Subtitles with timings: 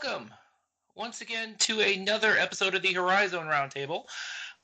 [0.00, 0.30] welcome
[0.94, 4.04] once again to another episode of the Horizon Roundtable.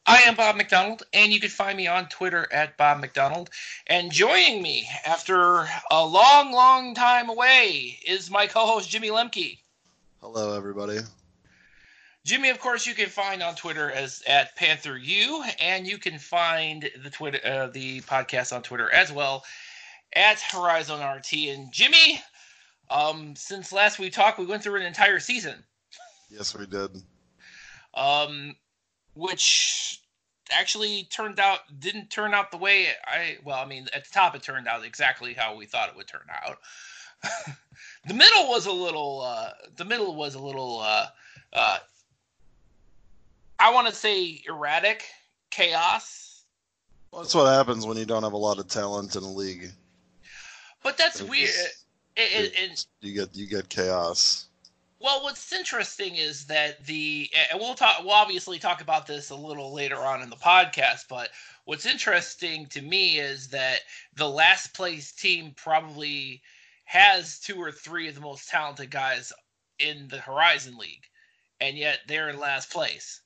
[0.06, 3.50] I am Bob McDonald, and you can find me on Twitter at Bob McDonald.
[3.88, 9.58] And joining me after a long, long time away is my co-host Jimmy Lemke.
[10.20, 11.00] Hello, everybody.
[12.24, 16.18] Jimmy, of course, you can find on Twitter as at Panther U, and you can
[16.18, 19.42] find the Twitter, uh, the podcast on Twitter as well
[20.12, 21.32] at Horizon RT.
[21.48, 22.22] And Jimmy,
[22.90, 25.64] um, since last we talked, we went through an entire season.
[26.30, 26.90] Yes, we did.
[27.94, 28.56] Um,
[29.14, 30.00] which
[30.50, 34.34] actually turned out didn't turn out the way I well, I mean, at the top
[34.34, 36.58] it turned out exactly how we thought it would turn out.
[38.06, 41.06] the middle was a little uh the middle was a little uh
[41.52, 41.78] uh
[43.58, 45.04] I want to say erratic,
[45.50, 46.42] chaos.
[47.10, 49.70] Well, that's what happens when you don't have a lot of talent in a league.
[50.82, 51.50] But that's It weird.
[53.00, 54.46] You get you get chaos.
[55.00, 58.00] Well, what's interesting is that the and we'll talk.
[58.00, 61.08] We'll obviously talk about this a little later on in the podcast.
[61.08, 61.28] But
[61.64, 63.80] what's interesting to me is that
[64.16, 66.40] the last place team probably
[66.84, 69.32] has two or three of the most talented guys
[69.78, 71.04] in the Horizon League,
[71.60, 73.20] and yet they're in last place.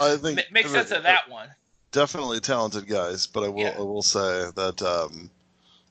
[0.00, 1.48] I think Ma- Make sense of that one.
[1.92, 3.74] Definitely talented guys, but I will Yeah.
[3.78, 5.30] I will say that um,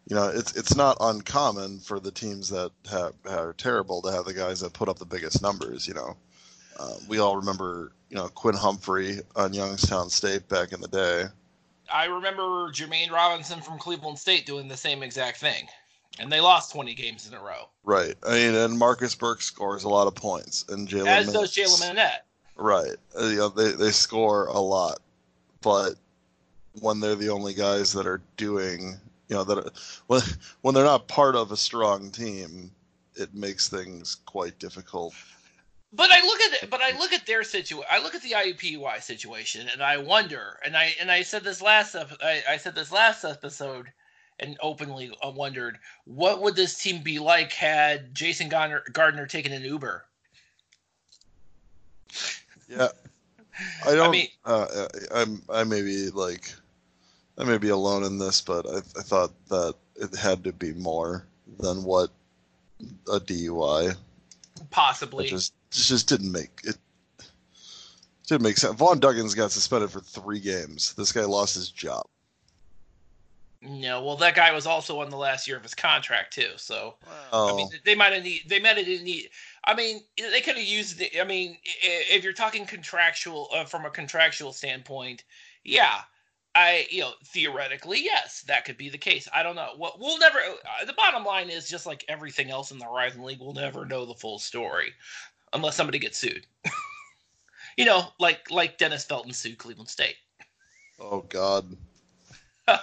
[0.08, 4.26] you know it's it's not uncommon for the teams that have are terrible to have
[4.26, 5.88] the guys that put up the biggest numbers.
[5.88, 6.18] You know,
[6.80, 11.26] uh, we all remember you know Quinn Humphrey on Youngstown State back in the day.
[11.92, 15.68] I remember Jermaine Robinson from Cleveland State doing the same exact thing,
[16.20, 17.70] and they lost 20 games in a row.
[17.84, 18.16] Right.
[18.28, 21.08] I mean, and Marcus Burk scores a lot of points, and Jalen.
[21.08, 22.20] As does Jaylen Minnett.
[22.56, 22.96] Right.
[23.20, 25.00] Uh, you know, they they score a lot,
[25.62, 25.96] but
[26.82, 28.98] when they're the only guys that are doing,
[29.30, 29.72] you know, that
[30.08, 30.22] when
[30.62, 32.72] when they're not part of a strong team,
[33.16, 35.14] it makes things quite difficult.
[35.94, 37.88] But I look at but I look at their situation.
[37.90, 40.60] I look at the IUPUI situation, and I wonder.
[40.66, 43.92] And I and I said this last I, I said this last episode,
[44.40, 49.54] and openly uh, wondered what would this team be like had Jason Gardner, Gardner taken
[49.54, 50.06] an Uber.
[52.68, 52.90] Yeah.
[53.86, 54.12] I don't.
[54.12, 55.42] mean- uh, I'm.
[55.50, 56.54] I may be like,
[57.38, 60.74] I may be alone in this, but I, I thought that it had to be
[60.74, 61.26] more
[61.60, 62.10] than what
[63.12, 63.96] a DUI.
[64.72, 65.26] Possibly.
[65.26, 66.78] It just it just didn't make it.
[68.28, 68.76] Didn't make sense.
[68.76, 70.94] Vaughn Duggins got suspended for three games.
[70.94, 72.06] This guy lost his job.
[73.62, 76.52] no, well, that guy was also on the last year of his contract too.
[76.56, 76.96] So
[77.32, 78.42] Oh, I mean, they might have need.
[78.48, 79.30] They might have didn't need.
[79.66, 80.98] I mean, they could have used.
[80.98, 85.24] The, I mean, if you're talking contractual uh, from a contractual standpoint,
[85.64, 86.02] yeah,
[86.56, 89.28] I you know theoretically yes, that could be the case.
[89.34, 89.72] I don't know.
[89.76, 90.40] What we'll never.
[90.40, 93.86] Uh, the bottom line is just like everything else in the Horizon League, we'll never
[93.86, 94.94] know the full story
[95.54, 96.48] unless somebody gets sued.
[97.78, 100.16] you know, like like Dennis Felton sued Cleveland State.
[101.00, 101.66] oh God.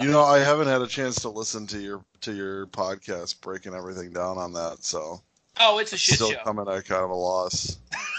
[0.00, 3.74] You know, I haven't had a chance to listen to your to your podcast breaking
[3.74, 5.22] everything down on that, so
[5.60, 6.42] oh, it's a shit still show.
[6.44, 7.78] coming at kind of a loss.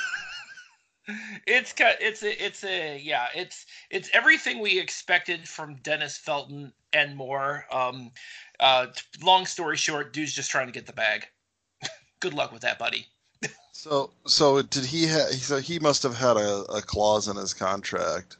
[1.47, 7.15] it's it's a it's a yeah it's it's everything we expected from Dennis Felton and
[7.15, 7.65] more.
[7.71, 8.11] Um,
[8.59, 8.87] uh,
[9.21, 11.27] long story short, dude's just trying to get the bag.
[12.19, 13.07] Good luck with that, buddy.
[13.71, 15.05] So, so did he?
[15.05, 18.37] Ha- so he must have had a, a clause in his contract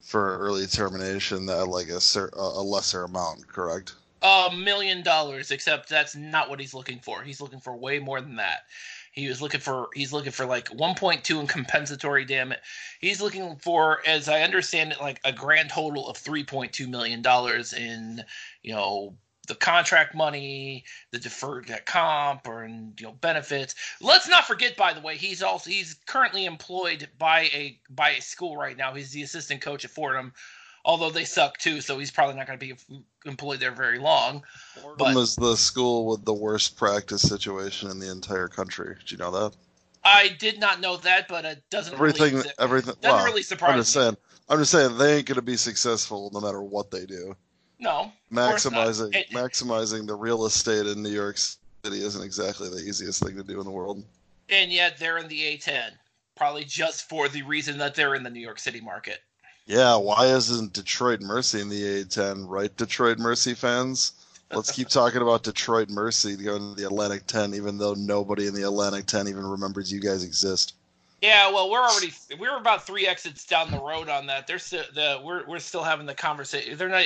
[0.00, 1.98] for early termination that like a
[2.36, 3.94] a a lesser amount, correct?
[4.22, 7.22] A million dollars, except that's not what he's looking for.
[7.22, 8.64] He's looking for way more than that.
[9.18, 12.60] He was looking for he's looking for like 1.2 in compensatory damage.
[13.00, 17.72] He's looking for, as I understand it, like a grand total of 3.2 million dollars
[17.72, 18.24] in
[18.62, 19.16] you know
[19.48, 23.74] the contract money, the deferred comp, or in, you know benefits.
[24.00, 28.22] Let's not forget, by the way, he's also he's currently employed by a by a
[28.22, 28.94] school right now.
[28.94, 30.32] He's the assistant coach at Fordham,
[30.88, 32.74] although they suck too, so he's probably not going to be
[33.26, 34.42] employed there very long.
[34.82, 38.96] Fordham is the school with the worst practice situation in the entire country.
[38.98, 39.54] Did you know that?
[40.02, 42.94] I did not know that, but it doesn't Everything, really, everything.
[43.02, 44.02] doesn't well, really surprise I'm just me.
[44.02, 44.16] saying.
[44.48, 47.36] I'm just saying they ain't gonna be successful no matter what they do.
[47.78, 48.88] No, course not.
[48.88, 53.36] Maximizing, It- maximizing the real estate in New York City isn't exactly the easiest thing
[53.36, 54.02] to do in the world.
[54.48, 55.90] and yet they're in the A10,
[56.34, 59.20] probably just for the reason that they're in the New York City market.
[59.68, 62.48] Yeah, why isn't Detroit Mercy in the A10?
[62.48, 64.12] Right, Detroit Mercy fans?
[64.50, 68.54] Let's keep talking about Detroit Mercy going to the Atlantic 10, even though nobody in
[68.54, 70.74] the Atlantic 10 even remembers you guys exist.
[71.20, 74.46] Yeah, well, we're already we're about three exits down the road on that.
[74.46, 76.78] They're still the we're we're still having the conversation.
[76.78, 77.04] They're not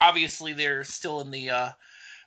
[0.00, 1.70] obviously they're still in the uh,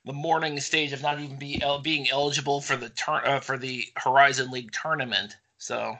[0.06, 3.83] the mourning stage of not even be being eligible for the turn uh, for the
[3.97, 5.35] Horizon League tournament.
[5.57, 5.97] So,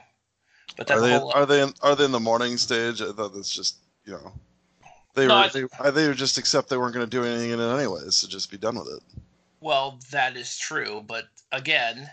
[0.76, 3.00] but are they are they in, are they in the mourning stage?
[3.00, 4.32] I thought that's just you know
[5.14, 7.60] they no, were they, they would just accept they weren't going to do anything in
[7.60, 9.02] it anyways, so just be done with it.
[9.60, 12.10] Well, that is true, but again,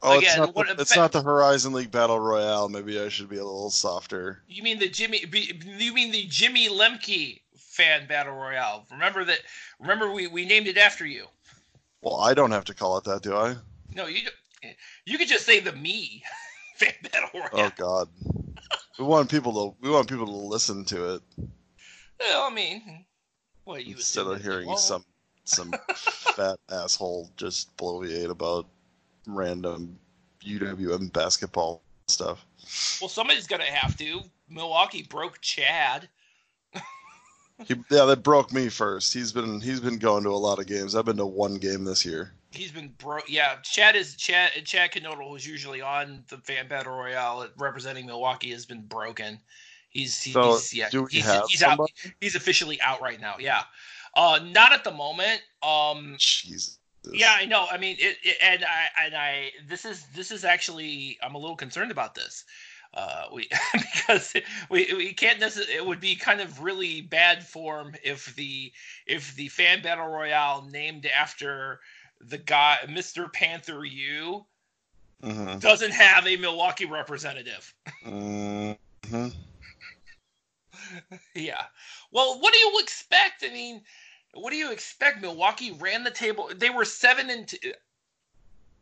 [0.00, 2.68] Oh, Again, it's, not the, it's not the Horizon League Battle Royale.
[2.68, 4.42] Maybe I should be a little softer.
[4.46, 5.24] You mean the Jimmy?
[5.32, 8.86] You mean the Jimmy Lemke fan battle royale?
[8.92, 9.40] Remember that?
[9.80, 11.26] Remember we, we named it after you.
[12.00, 13.56] Well, I don't have to call it that, do I?
[13.92, 14.28] No, you
[15.04, 16.22] you could just say the me
[16.78, 17.50] fan battle royale.
[17.52, 18.08] Oh God,
[18.98, 21.22] we want people to we want people to listen to it.
[22.20, 23.04] Well, I mean,
[23.64, 25.04] what you instead of hearing some
[25.44, 28.66] some fat asshole just bloviate about
[29.26, 29.98] random
[30.44, 32.44] UWM basketball stuff.
[33.00, 34.22] Well, somebody's gonna have to.
[34.48, 36.08] Milwaukee broke Chad.
[37.64, 39.12] He, yeah, that broke me first.
[39.12, 40.94] He's been he's been going to a lot of games.
[40.94, 42.32] I've been to one game this year.
[42.50, 43.28] He's been broke.
[43.28, 44.52] Yeah, Chad is Chad.
[44.64, 49.38] Chad Knodel, who's usually on the fan battle royale representing Milwaukee, has been broken.
[49.90, 50.88] He's, he's, so he's yeah.
[51.10, 51.90] He's, he's out.
[52.20, 53.36] He's officially out right now.
[53.38, 53.62] Yeah.
[54.14, 55.42] Uh, not at the moment.
[55.62, 56.78] Um, Jesus.
[57.12, 57.66] Yeah, I know.
[57.70, 61.38] I mean, it, it, and I and I this is this is actually I'm a
[61.38, 62.44] little concerned about this.
[62.94, 64.34] Uh, we because
[64.70, 65.74] we we can't necessarily.
[65.74, 68.72] It would be kind of really bad form if the
[69.06, 71.80] if the fan battle royale named after
[72.20, 73.32] the guy Mr.
[73.32, 74.44] Panther U
[75.22, 75.58] mm-hmm.
[75.58, 77.74] doesn't have a Milwaukee representative.
[78.04, 79.28] Mm-hmm.
[81.34, 81.64] yeah.
[82.10, 83.44] Well, what do you expect?
[83.46, 83.82] I mean,
[84.34, 85.20] what do you expect?
[85.20, 86.50] Milwaukee ran the table.
[86.54, 87.58] They were seven and two.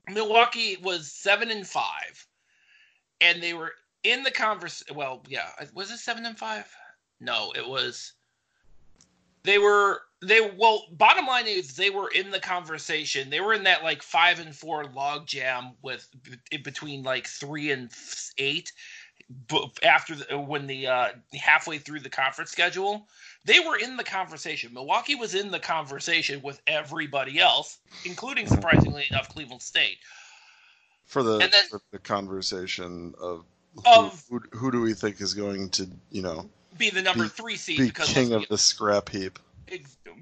[0.08, 2.26] Milwaukee was seven and five,
[3.20, 3.72] and they were
[4.06, 4.82] in the converse.
[4.94, 6.66] Well, yeah, was it seven and five?
[7.20, 8.12] No, it was.
[9.42, 10.86] They were they well.
[10.92, 13.30] Bottom line is they were in the conversation.
[13.30, 16.08] They were in that like five and four log jam with
[16.62, 17.90] between like three and
[18.38, 18.72] eight.
[19.82, 23.08] After the, when the uh, halfway through the conference schedule,
[23.44, 24.72] they were in the conversation.
[24.72, 29.98] Milwaukee was in the conversation with everybody else, including surprisingly enough Cleveland State.
[31.06, 33.44] For the then, for the conversation of
[33.84, 37.28] of who, who, do we think is going to you know be the number be,
[37.28, 37.78] three seed?
[37.78, 39.38] Be king of the scrap heap.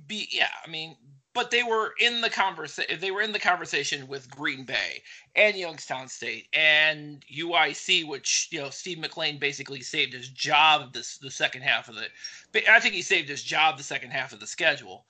[0.06, 0.96] Be yeah, I mean
[1.34, 3.00] but they were in the conversation.
[3.00, 5.02] They were in the conversation with Green Bay
[5.34, 11.18] and Youngstown State and UIC, which you know Steve McClain basically saved his job this
[11.18, 12.72] the second half of the.
[12.72, 15.04] I think he saved his job the second half of the schedule,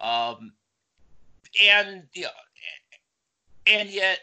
[0.00, 0.52] um,
[1.62, 2.30] and you know,
[3.68, 4.18] and yet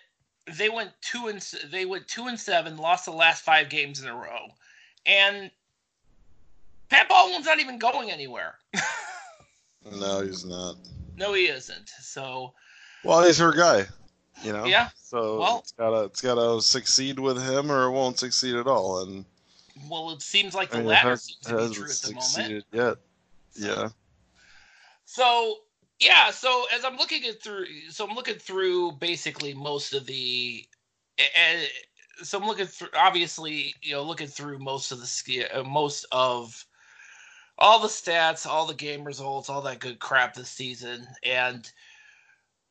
[0.52, 4.08] they went two and they went two and seven, lost the last five games in
[4.08, 4.48] a row,
[5.06, 5.50] and
[6.90, 8.56] Pat Baldwin's not even going anywhere.
[10.00, 10.76] no, he's not.
[11.18, 11.90] No, he isn't.
[12.02, 12.54] So.
[13.04, 13.86] Well, he's her guy.
[14.44, 14.66] You know.
[14.66, 14.90] Yeah.
[15.02, 19.04] So well, it's gotta it's gotta succeed with him, or it won't succeed at all.
[19.04, 19.26] And.
[19.90, 22.14] Well, it seems like the I mean, latter has, seems to be true at the
[22.14, 22.66] moment.
[22.72, 22.98] Yet.
[23.56, 23.90] Yeah.
[25.06, 25.60] So
[26.00, 30.66] yeah, so as I'm looking at through, so I'm looking through basically most of the,
[31.18, 31.62] and
[32.22, 36.66] so I'm looking through, obviously, you know, looking through most of the uh, most of
[37.58, 41.72] all the stats, all the game results, all that good crap this season, and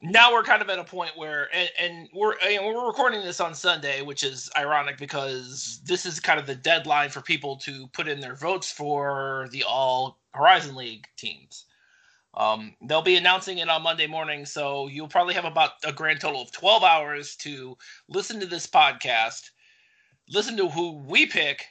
[0.03, 3.41] now we're kind of at a point where, and, and we're know, we're recording this
[3.41, 7.87] on Sunday, which is ironic because this is kind of the deadline for people to
[7.89, 11.65] put in their votes for the All Horizon League teams.
[12.37, 16.21] Um, they'll be announcing it on Monday morning, so you'll probably have about a grand
[16.21, 17.77] total of 12 hours to
[18.09, 19.51] listen to this podcast,
[20.29, 21.65] listen to who we pick,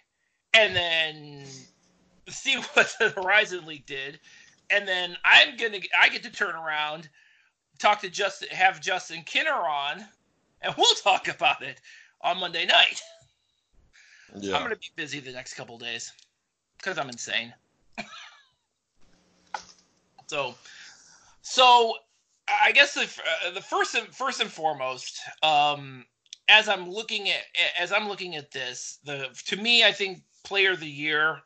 [0.54, 1.46] and then
[2.30, 4.20] see what the Horizon League did,
[4.70, 7.10] and then I'm gonna I get to turn around,
[7.80, 10.06] talk to Justin, have Justin Kinner on,
[10.62, 11.82] and we'll talk about it
[12.22, 13.02] on Monday night.
[14.36, 14.56] Yeah.
[14.56, 16.14] I'm gonna be busy the next couple days
[16.78, 17.54] because I'm insane.
[20.34, 20.56] so,
[21.44, 21.94] so
[22.48, 23.08] I guess the
[23.54, 26.06] the first and first and foremost, um,
[26.50, 27.44] as I'm looking at
[27.80, 31.38] as I'm looking at this, the to me, I think player of the year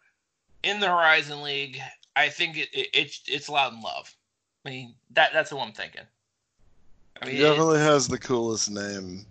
[0.64, 1.82] in the Horizon League,
[2.16, 4.16] I think it, it, it's it's and Love.
[4.66, 6.08] I mean that that's what I'm thinking.
[7.22, 9.26] I mean, he definitely it, has the coolest name.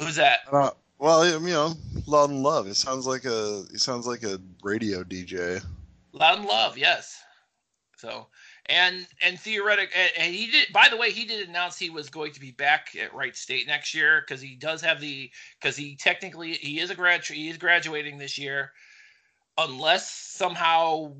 [0.00, 0.40] Who's that?
[0.50, 1.74] Uh, well, you know,
[2.06, 2.66] Loudon Love.
[2.66, 5.62] He sounds like a he sounds like a radio DJ.
[6.12, 7.22] Loud and Love, yes.
[8.02, 8.26] So
[8.66, 12.32] and and theoretic and he did by the way he did announce he was going
[12.32, 15.30] to be back at Wright State next year because he does have the
[15.60, 18.72] because he technically he is a grad he is graduating this year
[19.56, 21.12] unless somehow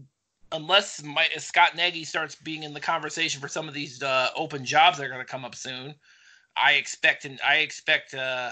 [0.50, 4.64] unless my, Scott Nagy starts being in the conversation for some of these uh, open
[4.64, 5.94] jobs that are going to come up soon,
[6.56, 8.50] I expect and I expect uh,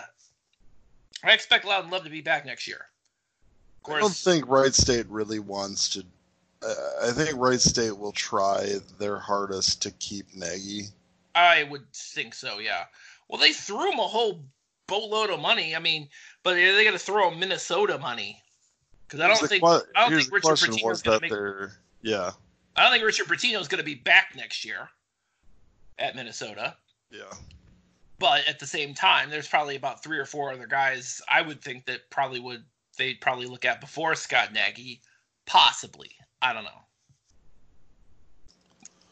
[1.24, 2.86] I expect Loudon Love to be back next year.
[3.82, 6.04] Course, I don't think Wright State really wants to.
[6.62, 10.84] I think Wright State will try their hardest to keep Nagy.
[11.34, 12.58] I would think so.
[12.58, 12.84] Yeah.
[13.28, 14.44] Well, they threw him a whole
[14.86, 15.74] boatload of money.
[15.74, 16.08] I mean,
[16.42, 18.42] but are they going to throw him Minnesota money?
[19.06, 21.70] Because I don't think I don't think Richard Pitino is going to make.
[22.02, 22.30] Yeah.
[22.76, 24.88] I don't think Richard Pitino is going to be back next year
[25.98, 26.76] at Minnesota.
[27.10, 27.32] Yeah.
[28.18, 31.62] But at the same time, there's probably about three or four other guys I would
[31.62, 32.64] think that probably would
[32.98, 35.00] they'd probably look at before Scott Nagy,
[35.46, 36.10] possibly.
[36.42, 36.70] I don't know.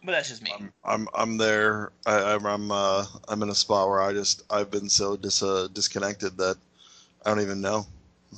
[0.04, 0.52] But that's just me.
[0.54, 1.92] I'm I'm, I'm there.
[2.06, 5.42] I, am I'm uh, I'm in a spot where I just I've been so dis
[5.42, 6.56] uh, disconnected that
[7.26, 7.86] I don't even know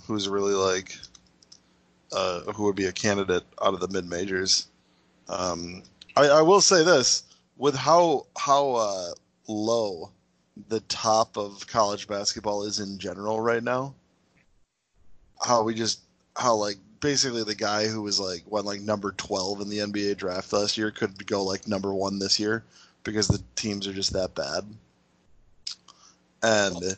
[0.07, 0.97] who's really like
[2.13, 4.67] uh, who would be a candidate out of the mid majors.
[5.29, 5.83] Um,
[6.17, 7.25] I, I will say this
[7.57, 9.13] with how how uh,
[9.47, 10.11] low
[10.69, 13.95] the top of college basketball is in general right now.
[15.43, 16.01] How we just
[16.37, 20.17] how like basically the guy who was like went like number twelve in the NBA
[20.17, 22.65] draft last year could go like number one this year
[23.05, 24.65] because the teams are just that bad.
[26.43, 26.97] And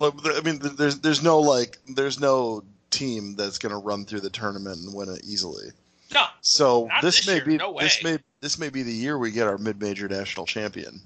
[0.00, 4.30] I mean, there's there's no like there's no team that's going to run through the
[4.30, 5.68] tournament and win it easily.
[6.12, 6.24] No.
[6.40, 9.30] So this, this, may year, be no this may this may be the year we
[9.30, 11.00] get our mid-major national champion.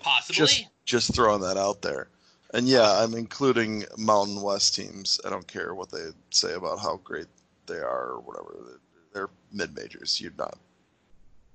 [0.00, 0.34] Possibly.
[0.34, 2.08] Just just throwing that out there.
[2.52, 5.20] And yeah, I'm including Mountain West teams.
[5.24, 7.26] I don't care what they say about how great
[7.66, 8.80] they are or whatever.
[9.12, 10.20] They're mid majors.
[10.20, 10.58] You're not.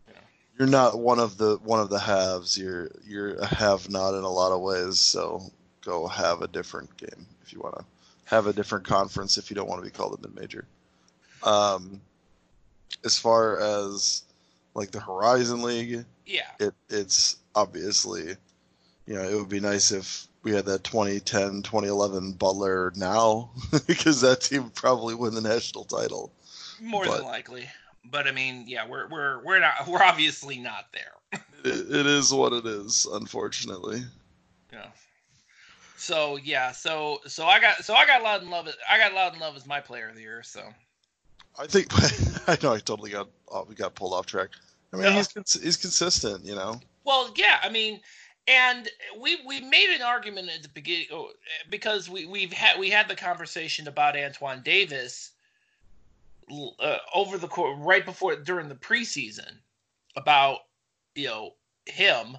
[0.07, 0.13] Yeah.
[0.57, 2.57] You're not one of the one of the halves.
[2.57, 4.99] You're you're a have not in a lot of ways.
[4.99, 5.41] So
[5.83, 7.85] go have a different game if you want to
[8.25, 10.65] have a different conference if you don't want to be called a mid major.
[11.43, 12.01] Um,
[13.03, 14.23] as far as
[14.73, 18.35] like the Horizon League, yeah, it it's obviously,
[19.05, 23.49] you know, it would be nice if we had that 2010 2011 Butler now
[23.87, 26.31] because that team probably win the national title.
[26.79, 27.67] More but, than likely,
[28.05, 31.41] but I mean, yeah, we're we're we're not we're obviously not there.
[31.65, 34.03] it, it is what it is, unfortunately.
[34.71, 34.87] Yeah.
[35.97, 38.69] So yeah, so so I got so I got Loudon Love.
[38.89, 40.43] I got Loudon Love as my player of the year.
[40.43, 40.61] So
[41.57, 41.87] I think
[42.47, 44.49] I know I totally got oh, we got pulled off track.
[44.93, 46.79] I mean, he's he's consistent, you know.
[47.03, 47.99] Well, yeah, I mean,
[48.47, 51.31] and we we made an argument at the beginning oh,
[51.69, 55.31] because we we've had we had the conversation about Antoine Davis
[56.79, 59.51] uh, over the court right before during the preseason
[60.15, 60.59] about
[61.15, 61.53] you know
[61.85, 62.37] him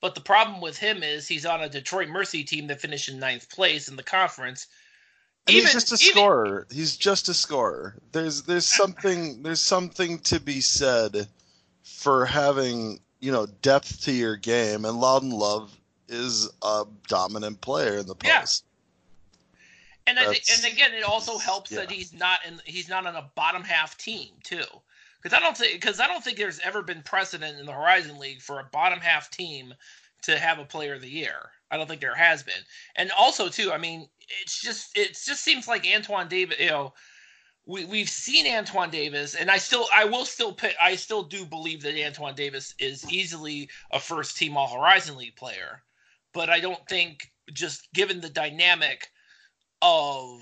[0.00, 3.18] but the problem with him is he's on a Detroit Mercy team that finished in
[3.18, 4.66] ninth place in the conference.
[5.48, 6.66] Even, he's just a even, scorer.
[6.70, 7.96] He's just a scorer.
[8.12, 11.28] There's there's something there's something to be said
[11.82, 15.76] for having you know depth to your game, and Loudon Love
[16.08, 18.64] is a dominant player in the post.
[20.06, 20.08] Yeah.
[20.08, 21.80] And think, and again, it also helps yeah.
[21.80, 24.62] that he's not in he's not on a bottom half team too,
[25.20, 28.16] because I don't think because I don't think there's ever been precedent in the Horizon
[28.20, 29.74] League for a bottom half team
[30.22, 31.50] to have a Player of the Year.
[31.72, 32.62] I don't think there has been,
[32.94, 34.08] and also too, I mean,
[34.40, 36.92] it's just it just seems like Antoine Davis, you know
[37.66, 41.44] we we've seen Antoine Davis, and I still I will still pick, I still do
[41.44, 45.82] believe that Antoine Davis is easily a first team All Horizon League player,
[46.32, 49.08] but I don't think just given the dynamic
[49.82, 50.40] of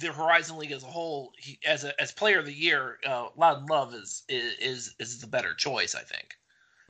[0.00, 3.28] the Horizon League as a whole, he, as a as player of the year, uh,
[3.36, 5.94] Loudon Love is is is the better choice.
[5.94, 6.36] I think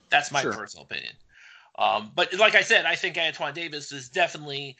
[0.09, 0.53] that's my sure.
[0.53, 1.13] personal opinion.
[1.79, 4.77] Um, but like I said, I think Antoine Davis is definitely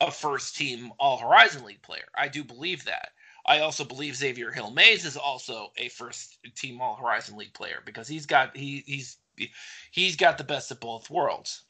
[0.00, 2.06] a first team All Horizon League player.
[2.16, 3.10] I do believe that.
[3.46, 7.80] I also believe Xavier Hill Mays is also a first team All Horizon League player
[7.84, 9.18] because he's got he he's
[9.90, 11.62] he's got the best of both worlds.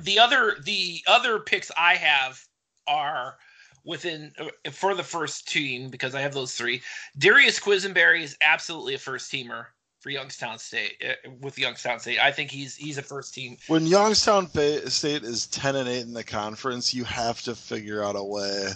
[0.00, 2.40] The other the other picks I have
[2.86, 3.36] are
[3.84, 4.32] within
[4.70, 6.80] for the first team because I have those three.
[7.18, 9.66] Darius Quisenberry is absolutely a first teamer
[10.04, 12.20] for Youngstown State uh, with Youngstown State.
[12.20, 13.56] I think he's he's a first team.
[13.68, 18.14] When Youngstown State is ten and eight in the conference, you have to figure out
[18.14, 18.68] a way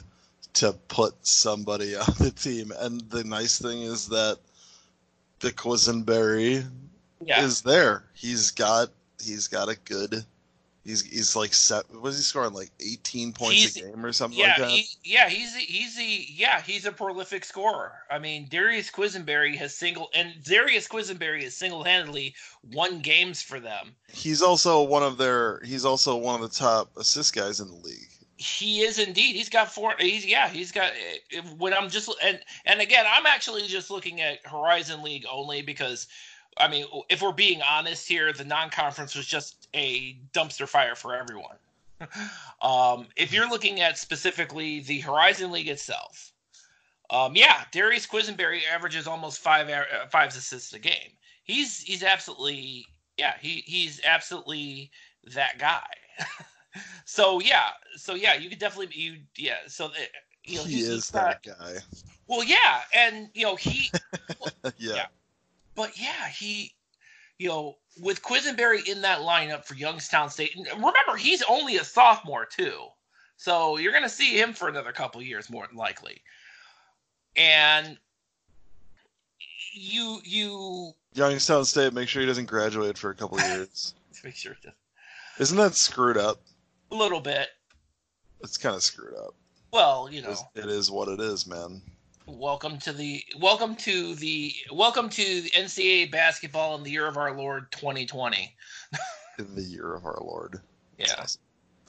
[0.55, 2.73] to put somebody on the team.
[2.79, 4.39] And the nice thing is that
[5.41, 6.67] the Quisenberry
[7.23, 7.43] yeah.
[7.43, 8.05] is there.
[8.15, 8.89] He's got
[9.23, 10.25] he's got a good
[10.88, 11.85] He's he's like set.
[12.00, 14.71] Was he scoring like eighteen points he's, a game or something yeah, like that?
[14.71, 17.92] He, yeah, he's a, he's a yeah he's a prolific scorer.
[18.11, 22.35] I mean, Darius Quisenberry has single and Darius Quisenberry has single handedly
[22.73, 23.97] won games for them.
[24.11, 25.61] He's also one of their.
[25.62, 28.09] He's also one of the top assist guys in the league.
[28.38, 29.37] He is indeed.
[29.37, 29.92] He's got four.
[29.99, 30.49] He's yeah.
[30.49, 30.92] He's got.
[31.59, 36.09] When I'm just and and again, I'm actually just looking at Horizon League only because,
[36.61, 41.15] I mean, if we're being honest here, the non-conference was just a dumpster fire for
[41.15, 41.57] everyone.
[42.62, 46.33] um, if you're looking at specifically the Horizon League itself,
[47.11, 51.12] um, yeah, Darius Quisenberry averages almost five uh, five assists a game.
[51.43, 52.87] He's he's absolutely
[53.17, 53.35] yeah.
[53.41, 54.91] He he's absolutely
[55.35, 55.87] that guy.
[57.07, 59.57] so yeah, so yeah, you could definitely you yeah.
[59.67, 59.91] So uh,
[60.45, 61.79] you know, he is that guy.
[62.27, 63.91] Well, yeah, and you know he.
[64.38, 64.95] Well, yeah.
[64.95, 65.07] yeah.
[65.79, 66.75] But yeah, he,
[67.39, 70.51] you know, with Quisenberry in that lineup for Youngstown State.
[70.75, 72.89] Remember, he's only a sophomore too,
[73.37, 76.21] so you're going to see him for another couple years more than likely.
[77.37, 77.97] And
[79.73, 83.95] you you Youngstown State, make sure he doesn't graduate for a couple years.
[84.25, 84.57] make sure.
[85.39, 86.43] Isn't that screwed up?
[86.91, 87.51] A little bit.
[88.41, 89.37] It's kind of screwed up.
[89.73, 91.83] Well, you know, it is what it is, man.
[92.29, 97.17] Welcome to the welcome to the welcome to the NCAA basketball in the year of
[97.17, 98.55] our Lord 2020.
[99.39, 100.61] in the year of our Lord.
[100.99, 101.15] Yeah.
[101.19, 101.41] Awesome.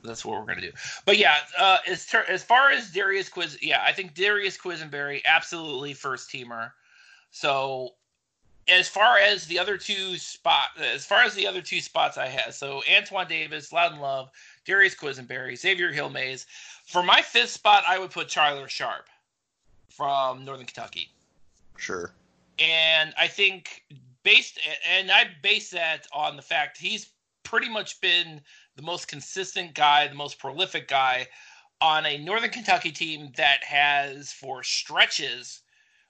[0.02, 0.72] That's what we're gonna do.
[1.04, 5.22] But yeah, uh, as ter- as far as Darius Quiz, yeah, I think Darius Quisenberry
[5.26, 6.72] absolutely first teamer.
[7.32, 7.96] So
[8.70, 12.28] as far as the other two spot, as far as the other two spots I
[12.28, 14.30] had, so Antoine Davis, Loudon Love,
[14.64, 16.46] Darius Quisenberry, Xavier Hill-Mays.
[16.86, 19.10] For my fifth spot, I would put Tyler Sharpe
[20.00, 21.10] from Northern Kentucky.
[21.76, 22.14] Sure.
[22.58, 23.84] And I think
[24.24, 24.58] based,
[24.90, 27.10] and I base that on the fact he's
[27.44, 28.40] pretty much been
[28.78, 31.28] the most consistent guy, the most prolific guy
[31.82, 35.64] on a Northern Kentucky team that has, for stretches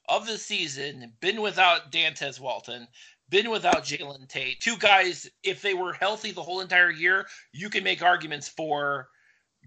[0.07, 2.87] of the season, been without Dantez Walton,
[3.29, 4.59] been without Jalen Tate.
[4.59, 9.09] Two guys, if they were healthy the whole entire year, you can make arguments for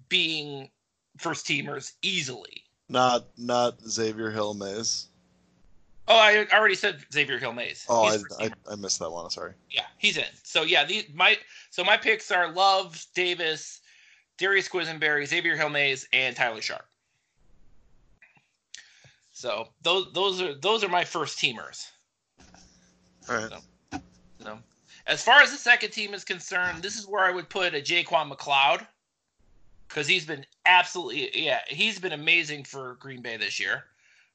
[0.09, 0.71] being
[1.19, 2.62] first teamers easily.
[2.89, 5.07] Not not Xavier Hill-Mays.
[6.09, 7.87] Oh, I already said Xavier Hill-Mays.
[7.89, 9.31] Oh, I, I, I, missed that one.
[9.31, 9.53] Sorry.
[9.71, 10.25] Yeah, he's in.
[10.43, 11.39] So yeah, the my
[11.71, 13.81] so my picks are Love, Davis,
[14.37, 16.87] Darius Quisenberry, Xavier Hill-Mays, and Tyler Sharpe.
[19.33, 21.87] So those those are those are my first teamers.
[23.29, 23.51] All right.
[23.51, 24.01] So,
[24.43, 24.59] so,
[25.07, 27.81] as far as the second team is concerned, this is where I would put a
[27.81, 28.87] JayQuan McCloud
[29.93, 33.85] because he's been absolutely yeah he's been amazing for Green Bay this year.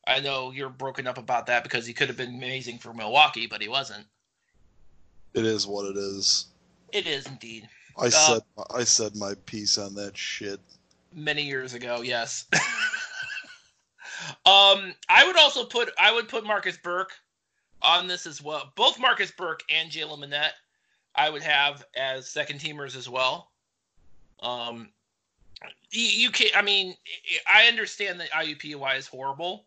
[0.06, 3.48] I know you're broken up about that because he could have been amazing for Milwaukee,
[3.48, 4.06] but he wasn't.
[5.34, 6.48] It is what it is.
[6.93, 7.67] It is indeed.
[8.00, 8.41] I uh, said
[8.76, 10.60] I said my piece on that shit
[11.13, 12.02] many years ago.
[12.02, 12.46] Yes.
[14.46, 17.12] um, I would also put I would put Marcus Burk
[17.82, 18.72] on this as well.
[18.76, 20.52] Both Marcus Burk and Jaylen Minnett,
[21.15, 23.52] I would have as second teamers as well.
[24.39, 24.89] Um,
[25.91, 26.56] you, you can't.
[26.56, 26.96] I mean,
[27.52, 29.65] I understand that IUPUI is horrible.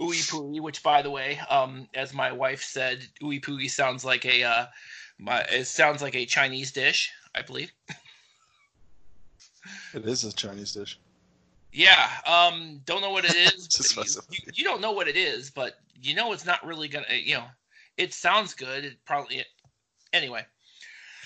[0.00, 4.66] Ooey which by the way, um, as my wife said, Ooey sounds like a uh,
[5.18, 7.72] my it sounds like a Chinese dish, I believe.
[9.94, 10.98] it is a Chinese dish.
[11.72, 13.96] Yeah, um, don't know what it is.
[13.96, 17.06] you, you, you, don't know what it is, but you know it's not really gonna.
[17.10, 17.46] You know,
[17.96, 18.84] it sounds good.
[18.84, 19.44] It probably
[20.12, 20.44] anyway.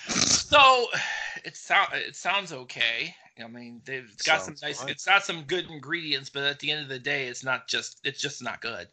[0.08, 0.86] So
[1.44, 3.14] it sound it sounds okay.
[3.42, 4.80] I mean, they've got Sounds some nice.
[4.80, 4.90] Fine.
[4.90, 8.00] It's got some good ingredients, but at the end of the day, it's not just.
[8.04, 8.88] It's just not good.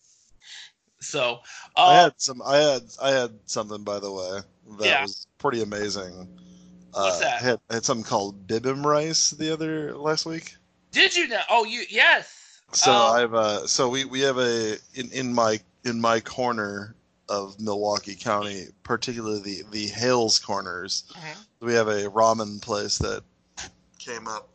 [1.00, 1.40] so
[1.76, 2.42] uh, I had some.
[2.44, 2.82] I had.
[3.00, 4.40] I had something by the way
[4.78, 5.02] that yeah.
[5.02, 6.28] was pretty amazing.
[6.92, 7.42] What's uh, that?
[7.42, 10.54] I had, I had something called bibim rice the other last week.
[10.90, 11.40] Did you know?
[11.48, 12.60] Oh, you yes.
[12.72, 16.94] So um, I've uh, so we we have a in in my in my corner
[17.28, 21.04] of Milwaukee County, particularly the the Hales corners.
[21.12, 21.66] Mm-hmm.
[21.66, 23.22] We have a ramen place that
[23.98, 24.48] came up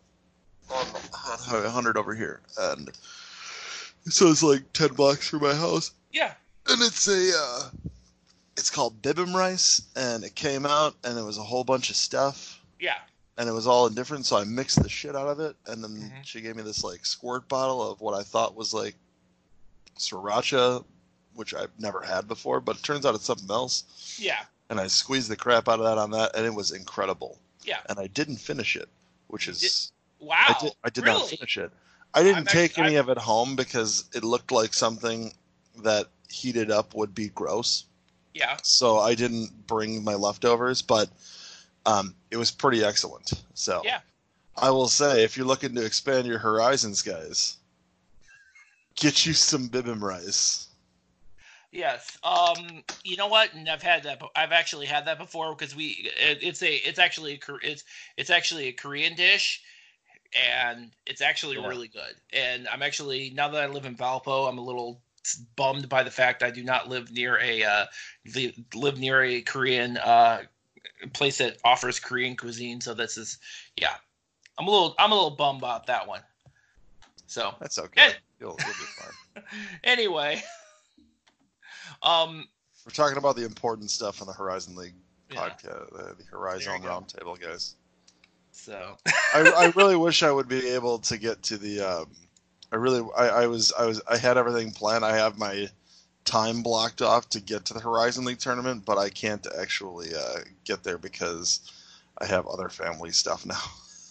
[0.72, 2.90] on 100 over here, and
[4.06, 5.92] so it's like 10 blocks from my house.
[6.12, 6.34] Yeah.
[6.68, 7.70] And it's a uh,
[8.58, 11.96] it's called bibim rice, and it came out, and it was a whole bunch of
[11.96, 12.62] stuff.
[12.80, 12.98] Yeah.
[13.38, 15.92] And it was all indifferent, so I mixed the shit out of it, and then
[15.92, 16.22] mm-hmm.
[16.24, 18.96] she gave me this like squirt bottle of what I thought was like
[19.98, 20.84] sriracha
[21.36, 24.18] which I've never had before, but it turns out it's something else.
[24.20, 24.40] Yeah.
[24.70, 27.38] And I squeezed the crap out of that on that, and it was incredible.
[27.64, 27.80] Yeah.
[27.90, 28.90] And I didn't finish it,
[29.28, 30.46] which is did, wow.
[30.48, 31.20] I did, I did really?
[31.20, 31.72] not finish it.
[32.14, 33.10] I didn't I'm take actually, any I'm...
[33.10, 35.34] of it home because it looked like something
[35.84, 37.86] that heated up would be gross.
[38.34, 38.58] Yeah.
[38.64, 41.10] So I didn't bring my leftovers, but
[41.86, 43.34] um, it was pretty excellent.
[43.54, 44.00] So yeah.
[44.58, 47.58] I will say, if you're looking to expand your horizons, guys,
[48.96, 50.68] get you some bibim rice.
[51.74, 52.18] Yes.
[52.24, 52.84] Um.
[53.04, 53.54] You know what?
[53.54, 54.22] And I've had that.
[54.36, 56.08] I've actually had that before because we.
[56.20, 56.76] It, it's a.
[56.88, 57.40] It's actually a.
[57.64, 57.84] It's
[58.16, 59.62] it's actually a Korean dish.
[60.58, 61.68] and it's actually Yeah.
[61.68, 62.16] really good.
[62.32, 65.02] And I'm actually now that I live in Valpo, I'm a little
[65.56, 67.86] bummed by the fact I do not live near a uh,
[68.36, 70.42] li- live near a Korean uh,
[71.14, 72.82] place that offers Korean cuisine.
[72.82, 73.38] So this is
[73.78, 73.96] yeah,
[74.60, 76.22] I'm a little I'm a little bummed about that one.
[77.28, 78.10] So That's okay.
[78.10, 78.14] Yeah.
[78.40, 79.44] You'll, you'll be fine.
[79.84, 80.42] anyway,
[82.04, 82.48] um,
[82.86, 84.94] We're talking about the important stuff on the Horizon League
[85.32, 86.90] yeah, podcast, uh, the Horizon There you go.
[86.90, 87.76] Roundtable, guys.
[88.52, 91.82] so I, I really wish I would be able to get to the.
[91.82, 92.08] Um,
[92.72, 95.06] I really, I, I was, I was, I had everything planned.
[95.06, 95.70] I have my
[96.26, 100.40] time blocked off to get to the Horizon League tournament, but I can't actually uh,
[100.64, 101.72] get there because
[102.18, 103.62] I have other family stuff now.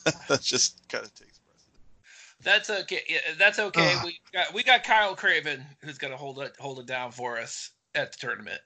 [0.29, 2.43] that just kind of takes precedence.
[2.43, 3.03] that's okay.
[3.09, 3.95] Yeah, that's okay.
[3.97, 4.03] Ugh.
[4.05, 7.71] we got we got Kyle Craven who's gonna hold it hold it down for us
[7.95, 8.61] at the tournament.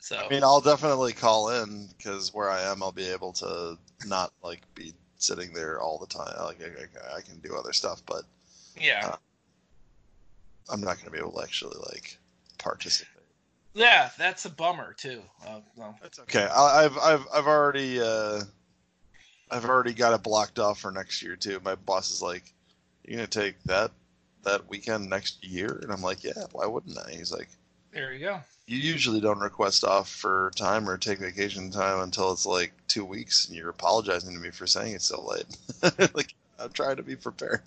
[0.00, 3.78] So I mean, I'll definitely call in because where I am, I'll be able to
[4.04, 6.34] not like be sitting there all the time.
[6.40, 8.24] Like I, I, I can do other stuff, but
[8.76, 9.10] yeah.
[9.12, 9.16] uh,
[10.68, 12.18] I'm not going to be able to actually like
[12.58, 13.08] participate.
[13.74, 15.22] Yeah, that's a bummer too.
[15.46, 16.44] Uh, well, That's okay.
[16.44, 18.42] I, I've I've I've already uh,
[19.50, 21.60] I've already got it blocked off for next year too.
[21.64, 22.42] My boss is like,
[23.04, 23.92] "You're gonna take that
[24.42, 27.48] that weekend next year?" And I'm like, "Yeah, why wouldn't I?" He's like,
[27.92, 28.40] there you go.
[28.72, 33.04] "You usually don't request off for time or take vacation time until it's like two
[33.04, 35.44] weeks, and you're apologizing to me for saying it so late."
[36.14, 37.60] like I'm trying to be prepared.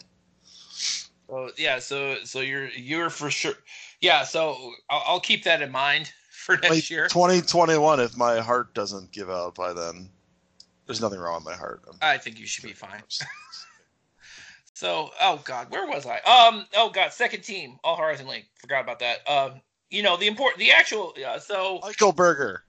[1.27, 3.53] So yeah, so so you're you're for sure.
[4.01, 7.07] Yeah, so I'll, I'll keep that in mind for next Like year.
[7.07, 10.09] 2021, if my heart doesn't give out by then,
[10.87, 11.81] there's nothing wrong with my heart.
[11.85, 13.03] I'm- I think you should be fine.
[14.77, 16.17] So, oh god, where was I?
[16.19, 18.45] Um, oh god, second team, All Horizon League.
[18.55, 19.25] Forgot about that.
[19.25, 19.61] Um,
[19.95, 21.13] you know the important, the actual.
[21.17, 22.63] Yeah, so Michael Berger.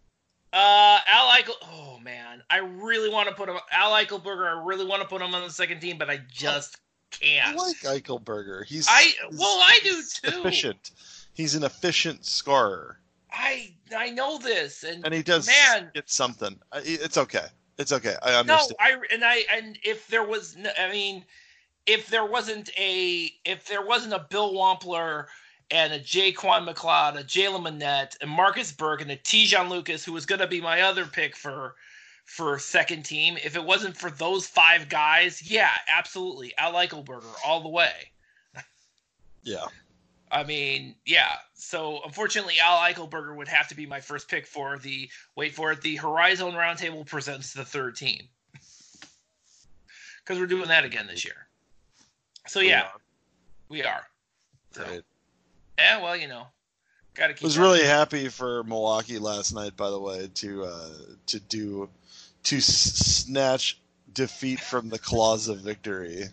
[0.52, 1.54] Uh, Al Eichel.
[1.64, 3.56] Oh man, I really want to put him.
[3.72, 4.46] Al Eichelberger.
[4.46, 6.76] I really want to put him on the second team, but I just
[7.12, 7.58] I can't.
[7.58, 8.64] I like Eichelberger.
[8.64, 10.40] He's I well, I do too.
[10.40, 10.92] efficient.
[11.34, 12.98] He's an efficient scorer,
[13.36, 15.90] I I know this, and, and he does Man.
[15.94, 16.58] get something.
[16.74, 17.46] It's okay.
[17.78, 18.14] It's okay.
[18.22, 18.74] I understand.
[18.78, 18.84] no.
[18.84, 21.24] I and I and if there was, I mean,
[21.86, 25.26] if there wasn't a if there wasn't a Bill Wampler
[25.70, 30.12] and a JayQuan McCloud, a Jaylen Minnett, and Marcus Burk, and a Te'Jon Lucas, who
[30.12, 31.74] was going to be my other pick for
[32.24, 33.36] for second team.
[33.42, 38.10] If it wasn't for those five guys, yeah, absolutely, Al Eichelberger all the way.
[39.42, 39.66] yeah.
[40.30, 41.36] I mean, yeah.
[41.54, 45.70] So unfortunately, Al Eichelberger would have to be my first pick for the wait for
[45.70, 45.80] it.
[45.82, 48.22] The Horizon Roundtable presents the third team
[50.24, 51.46] because we're doing that again this year.
[52.48, 52.88] So yeah,
[53.68, 54.02] we are.
[54.72, 55.02] So, Right.
[55.78, 56.46] Yeah, well, you know,
[57.14, 57.42] got to keep.
[57.42, 59.76] was really happy for Milwaukee last night.
[59.76, 60.88] By the way, to uh,
[61.26, 61.88] to do
[62.44, 63.78] to snatch
[64.12, 66.24] defeat from the claws of victory.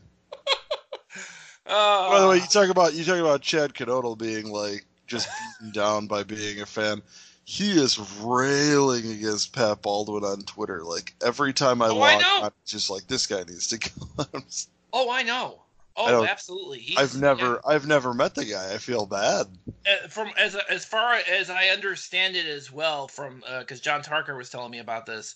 [1.66, 5.28] Uh, By the way, you talk about you talk about Chad Knodel being like just
[5.60, 7.02] beaten down by being a fan.
[7.46, 10.82] He is railing against Pat Baldwin on Twitter.
[10.84, 13.78] Like every time I Oh, I log on, it's just like this guy needs to
[14.18, 14.42] go.
[14.94, 15.62] Oh, I know.
[15.96, 16.80] Oh, absolutely.
[16.80, 18.74] He's, I've never I've never met the guy.
[18.74, 19.48] I feel bad.
[19.86, 24.36] uh, from as as far as I understand it as well from because John Tarker
[24.36, 25.36] was telling me about this.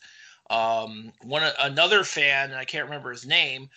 [0.49, 3.69] Um, one another fan, and I can't remember his name,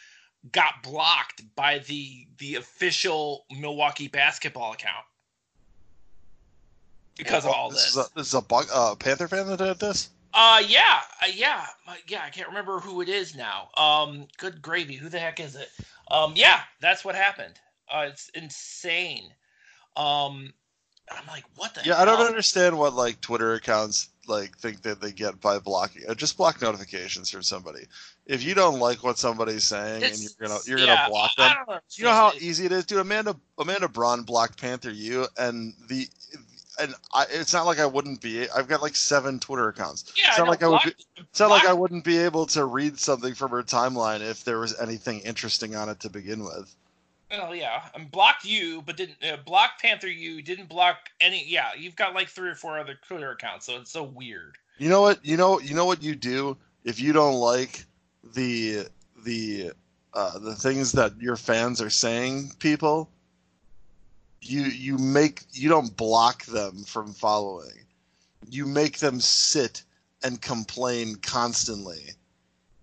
[0.52, 5.04] got blocked by the the official Milwaukee basketball account
[7.18, 7.94] because of all this.
[7.94, 7.96] this.
[7.96, 10.10] Is a, this is a uh, Panther fan that did this.
[10.32, 12.22] Uh, yeah, uh, yeah, uh, yeah.
[12.24, 13.68] I can't remember who it is now.
[13.76, 14.94] Um, good gravy.
[14.94, 15.70] Who the heck is it?
[16.10, 17.54] Um, yeah, that's what happened.
[17.88, 19.32] Uh, it's insane.
[19.96, 20.52] Um,
[21.10, 21.82] I'm like, what the?
[21.84, 26.02] Yeah, I don't understand what like Twitter accounts like think that they get by blocking.
[26.08, 27.86] Uh, just block notifications from somebody.
[28.26, 31.80] If you don't like what somebody's saying and you're gonna you're yeah, gonna block them,
[31.96, 33.00] you know how easy it is, dude.
[33.00, 36.06] Amanda Amanda Braun blocked Panther U, and the
[36.80, 38.48] and I, it's not like I wouldn't be.
[38.50, 40.12] I've got like seven Twitter accounts.
[40.16, 40.80] Yeah, it's not like I would.
[40.84, 44.44] Be, it's not like I wouldn't be able to read something from her timeline if
[44.44, 46.74] there was anything interesting on it to begin with.
[47.32, 50.08] Oh yeah, and blocked you, but didn't uh, block Panther.
[50.08, 51.44] You didn't block any.
[51.46, 54.56] Yeah, you've got like three or four other Twitter accounts, so it's so weird.
[54.78, 55.24] You know what?
[55.24, 57.84] You know you know what you do if you don't like
[58.34, 58.86] the
[59.24, 59.72] the
[60.14, 63.08] uh, the things that your fans are saying, people.
[64.42, 67.84] You you make you don't block them from following.
[68.48, 69.82] You make them sit
[70.22, 72.10] and complain constantly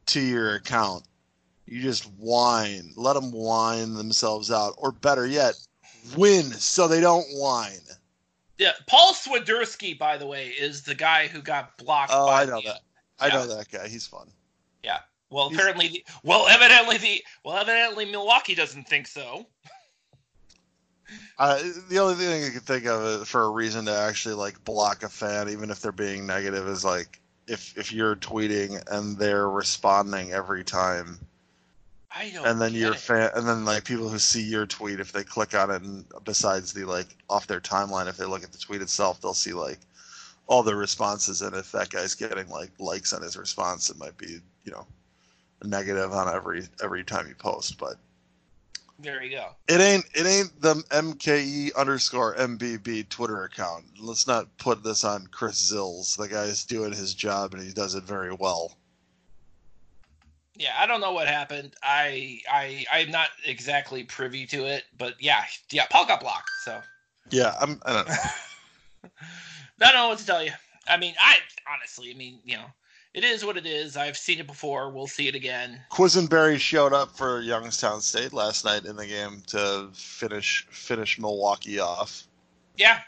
[0.08, 1.04] to your account.
[1.66, 2.94] You just whine.
[2.96, 5.56] Let them whine themselves out, or better yet,
[6.16, 7.80] win so they don't whine.
[8.58, 12.12] Yeah, Paul Swiderski, by the way, is the guy who got blocked.
[12.14, 12.82] Oh, by I know the- that.
[13.20, 13.34] I Yeah.
[13.34, 13.88] know that guy.
[13.88, 14.32] He's fun.
[14.84, 15.00] Yeah.
[15.30, 19.46] Well, apparently, the, well, evidently the well, evidently Milwaukee doesn't think so.
[21.40, 25.04] Uh, the only thing I can think of for a reason to actually like block
[25.04, 29.50] a fan, even if they're being negative, is like if if you're tweeting and they're
[29.50, 31.20] responding every time.
[32.10, 32.48] I don't.
[32.48, 33.00] And then your it.
[33.00, 36.06] fan, and then like people who see your tweet, if they click on it, and
[36.24, 39.54] besides the like off their timeline, if they look at the tweet itself, they'll see
[39.54, 39.80] like
[40.48, 44.18] all the responses, and if that guy's getting like likes on his response, it might
[44.18, 44.88] be you know
[45.64, 47.98] negative on every every time you post, but
[49.00, 49.50] there you go.
[49.68, 53.86] It ain't it ain't the MKE underscore MBB Twitter account.
[54.00, 56.18] Let's not put this on Chris Zills.
[56.18, 58.76] The guy's doing his job and he does it very well.
[60.56, 61.76] Yeah, I don't know what happened.
[61.84, 66.50] I I I'm not exactly privy to it, but yeah, yeah, Paul got blocked.
[66.64, 66.82] So
[67.30, 67.80] yeah, I'm.
[67.86, 68.14] I don't know.
[69.82, 70.52] I don't know what to tell you.
[70.88, 71.38] I mean, I
[71.72, 72.66] honestly, I mean, you know,
[73.14, 73.98] it is what it is.
[73.98, 74.90] I've seen it before.
[74.90, 75.82] We'll see it again.
[75.92, 81.80] Quisenberry showed up for Youngstown State last night in the game to finish finish Milwaukee
[81.80, 82.28] off.
[82.76, 83.00] Yeah.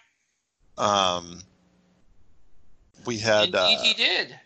[0.78, 1.42] Um.
[3.06, 3.46] We had.
[3.46, 4.40] Indeed, uh, he did.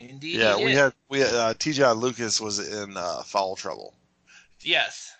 [0.00, 0.36] Indeed.
[0.40, 0.64] Yeah, did.
[0.64, 3.94] we had we had, uh, Te'Jon Lucas was in uh, foul trouble.
[4.60, 5.12] Yes.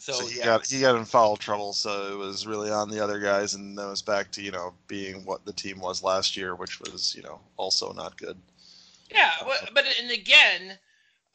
[0.00, 0.46] So, so he yeah.
[0.46, 3.76] got he got in foul trouble, so it was really on the other guys, and
[3.76, 6.80] then it was back to you know being what the team was last year, which
[6.80, 8.38] was you know also not good.
[9.10, 10.78] Yeah, but, but and again,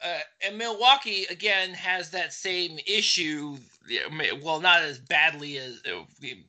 [0.02, 3.56] uh, and Milwaukee again has that same issue.
[4.42, 5.80] Well, not as badly as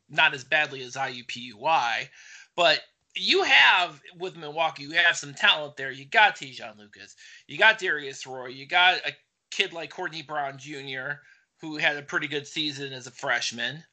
[0.09, 2.07] not as badly as IUPUI,
[2.55, 2.81] but
[3.15, 5.91] you have with Milwaukee, you have some talent there.
[5.91, 7.15] You got Te'Jon Lucas,
[7.47, 9.11] you got Darius Roy, you got a
[9.51, 11.19] kid like Courtney Brown Jr.
[11.59, 13.83] who had a pretty good season as a freshman,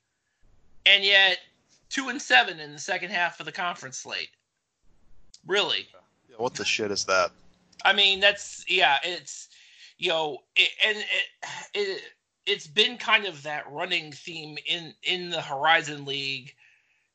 [0.86, 1.38] and yet
[1.88, 4.30] two and seven in the second half of the conference slate.
[5.46, 5.88] Really?
[6.28, 7.30] Yeah, what the shit is that?
[7.84, 8.98] I mean, that's yeah.
[9.02, 9.48] It's
[9.98, 11.06] you know, it, and it,
[11.74, 12.02] it
[12.46, 16.54] it's been kind of that running theme in in the Horizon League,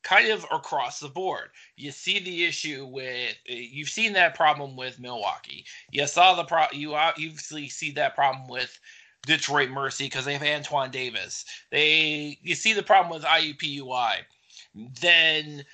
[0.02, 1.50] kind of across the board.
[1.76, 5.64] You see the issue with you've seen that problem with Milwaukee.
[5.90, 8.78] You saw the pro you uh, obviously see that problem with
[9.26, 11.44] Detroit Mercy because they have Antoine Davis.
[11.70, 14.16] They you see the problem with IUPUI.
[15.00, 15.64] Then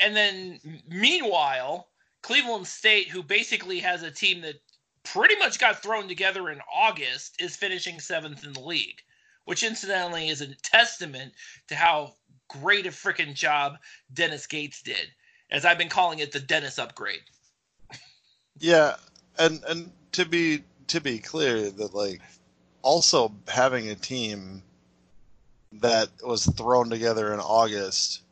[0.00, 1.88] and then meanwhile
[2.22, 4.60] Cleveland State, who basically has a team that
[5.02, 9.00] pretty much got thrown together in August, is finishing seventh in the league,
[9.44, 11.32] which incidentally is a testament
[11.68, 12.14] to how
[12.48, 13.78] great a freaking job
[14.12, 15.10] Dennis Gates did,
[15.50, 17.22] as I've been calling it the Dennis upgrade.
[18.58, 18.96] Yeah,
[19.38, 22.20] and and to be to be clear that like
[22.82, 24.62] also having a team
[25.72, 28.22] that was thrown together in August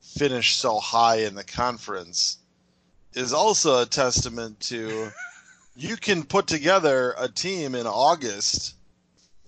[0.00, 2.38] finish so high in the conference
[3.14, 5.10] is also a testament to
[5.76, 8.74] you can put together a team in August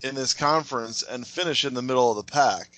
[0.03, 2.69] in this conference and finish in the middle of the pack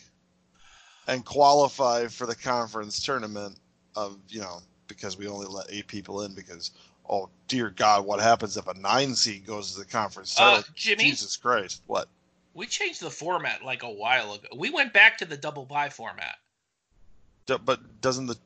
[1.07, 3.57] and qualify for the conference tournament
[3.95, 6.71] of you know because we only let eight people in because
[7.09, 11.05] oh dear god what happens if a nine seed goes to the conference uh, Jimmy,
[11.05, 12.07] jesus christ what
[12.53, 15.89] we changed the format like a while ago we went back to the double bye
[15.89, 16.35] format
[17.63, 18.37] but doesn't the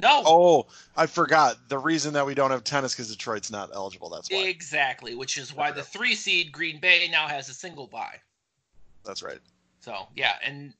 [0.00, 0.22] no.
[0.24, 0.66] Oh,
[0.96, 1.68] I forgot.
[1.68, 4.08] The reason that we don't have tennis because Detroit's not eligible.
[4.08, 4.44] That's why.
[4.44, 8.20] Exactly, which is why the three seed Green Bay now has a single bye.
[9.04, 9.40] That's right.
[9.80, 10.72] So yeah, and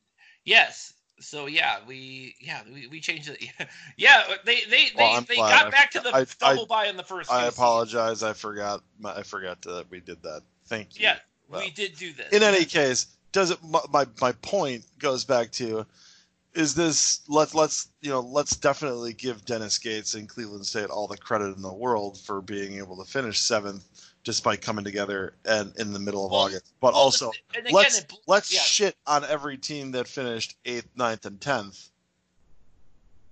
[0.44, 3.42] yes, so yeah, we yeah we, we changed it.
[3.96, 6.87] yeah, they they well, they, they got I, back to the I, double I, bye
[6.87, 7.31] in the first.
[7.31, 8.22] I apologize.
[8.22, 8.83] I forgot.
[9.04, 10.42] I forgot that we did that.
[10.66, 11.04] Thank you.
[11.04, 11.16] Yeah,
[11.48, 12.33] well, we did do this.
[12.33, 13.59] In any case, does it?
[13.62, 15.87] My my point goes back to
[16.54, 21.07] is this let's let's you know let's definitely give Dennis Gates and Cleveland State all
[21.07, 23.85] the credit in the world for being able to finish seventh
[24.28, 26.74] just by coming together and in the middle of well, August.
[26.82, 28.60] But well, also again, let's it, let's yeah.
[28.60, 31.88] shit on every team that finished eighth, ninth, and tenth,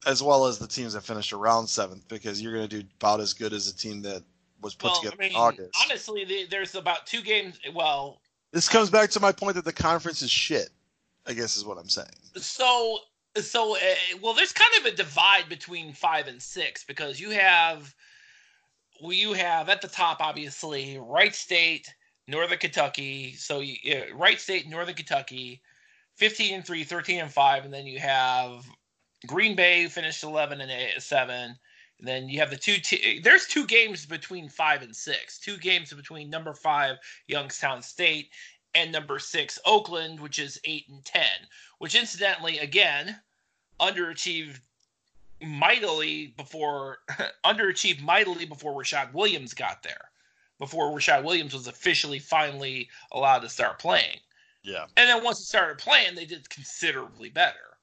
[0.06, 3.20] as well as the teams that finished around seventh, because you're going to do about
[3.20, 4.22] as good as a team that
[4.62, 5.78] was put well, together I mean, in August.
[5.84, 7.60] Honestly, the, there's about two games.
[7.74, 10.70] Well, this comes back to my point that the conference is shit.
[11.26, 12.08] I guess is what I'm saying.
[12.36, 13.00] So
[13.36, 13.80] so uh,
[14.22, 17.94] well there's kind of a divide between five and six because you have
[19.00, 21.92] you have at the top obviously Wright State,
[22.28, 23.34] Northern Kentucky.
[23.34, 25.62] So you, uh, Wright State, Northern Kentucky,
[26.16, 28.64] 15 and 3, 13 and 5, and then you have
[29.26, 31.56] Green Bay finished 11 and eight, 7.
[31.98, 32.76] And then you have the two.
[32.78, 35.38] T- there's two games between five and six.
[35.38, 38.30] Two games between number five Youngstown State
[38.74, 41.48] and number six Oakland, which is eight and ten.
[41.78, 43.18] Which incidentally, again,
[43.80, 44.60] underachieved
[45.42, 46.98] mightily before
[47.44, 50.10] underachieved mightily before Rashad Williams got there.
[50.58, 54.18] before Rashad Williams was officially finally allowed to start playing.
[54.62, 54.86] Yeah.
[54.96, 57.76] And then once he started playing, they did considerably better.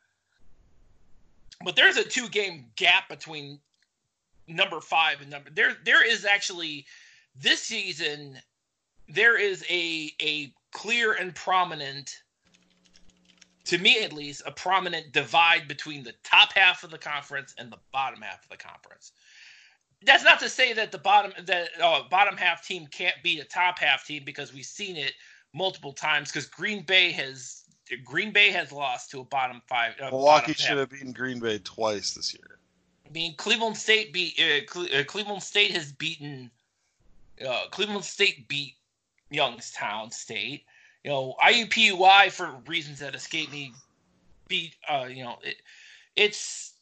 [1.63, 3.59] But there's a two game gap between
[4.47, 6.85] number five and number there there is actually
[7.33, 8.37] this season
[9.07, 12.23] there is a a clear and prominent
[13.65, 17.71] to me at least a prominent divide between the top half of the conference and
[17.71, 19.11] the bottom half of the conference
[20.05, 23.45] that's not to say that the bottom that uh, bottom half team can't beat a
[23.45, 25.13] top half team because we've seen it
[25.53, 27.63] multiple times because green bay has
[28.03, 31.39] green bay has lost to a bottom five uh, Milwaukee bottom should have beaten Green
[31.39, 32.59] Bay twice this year.
[33.05, 36.49] I mean, Cleveland State beat uh, Cle- uh, Cleveland State has beaten
[37.45, 38.75] uh, Cleveland State beat
[39.29, 40.65] Youngstown State.
[41.03, 43.73] You know, IUPUI for reasons that escape me
[44.47, 44.75] beat.
[44.87, 45.57] Uh, you know, it,
[46.15, 46.73] it's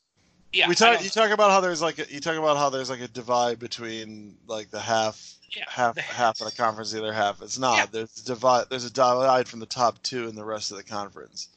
[0.54, 0.68] yeah.
[0.68, 1.04] we talk.
[1.04, 3.58] You talk about how there's like a, you talk about how there's like a divide
[3.58, 7.42] between like the half yeah, half the- half of the conference, the other half.
[7.42, 7.78] It's not.
[7.78, 7.86] Yeah.
[7.92, 8.66] There's a divide.
[8.70, 11.48] There's a divide from the top two and the rest of the conference.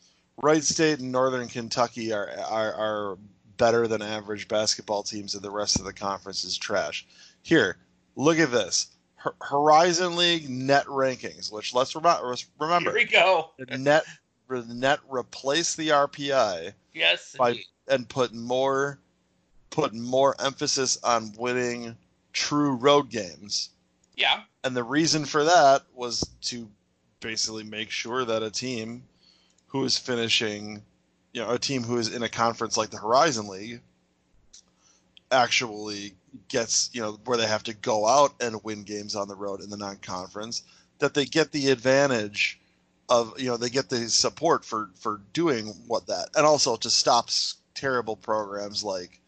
[0.42, 3.18] Wright State and Northern Kentucky are are, are
[3.56, 7.06] better than average basketball teams, and the rest of the conference is trash.
[7.42, 7.76] Here,
[8.16, 8.88] look at this.
[9.24, 13.50] Hor- Horizon League net rankings, which let's rem- remember, Here we go.
[13.78, 14.04] net
[14.48, 17.34] the net replace the RPI Yes.
[17.36, 17.64] by- indeed.
[17.88, 18.98] and put more
[19.70, 21.96] put more emphasis on winning
[22.32, 23.70] true road games.
[24.14, 24.44] Yeah.
[24.62, 26.70] And the reason for that was to
[27.20, 29.02] basically make sure that a team
[29.66, 30.84] who is finishing,
[31.32, 33.80] you know, a team who is in a conference like the Horizon League
[35.32, 36.14] actually
[36.48, 39.60] gets, you know, where they have to go out and win games on the road
[39.60, 40.62] in the non-conference,
[40.98, 42.60] that they get the advantage
[43.08, 46.28] of, you know, they get the support for for doing what that.
[46.36, 47.28] And also to stop
[47.74, 49.20] terrible programs like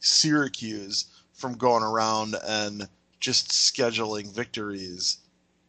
[0.00, 2.88] Syracuse from going around and
[3.20, 5.18] just scheduling victories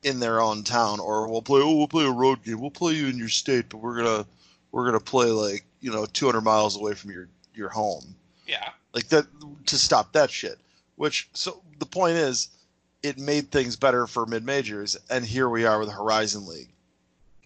[0.04, 2.94] in their own town or we'll play oh we'll play a road game we'll play
[2.94, 4.26] you in your state but we're gonna
[4.72, 8.16] we're gonna play like you know 200 miles away from your your home
[8.48, 8.70] Yeah.
[8.96, 9.28] like that
[9.68, 10.58] to stop that shit
[11.02, 12.50] which so the point is
[13.02, 16.70] it made things better for mid majors and here we are with the horizon league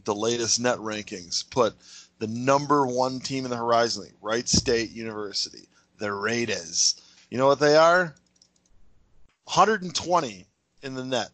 [0.04, 1.74] the latest net rankings put
[2.20, 7.48] the number one team in the horizon league wright state university the raiders you know
[7.48, 8.14] what they are
[9.46, 10.46] 120
[10.82, 11.30] in the net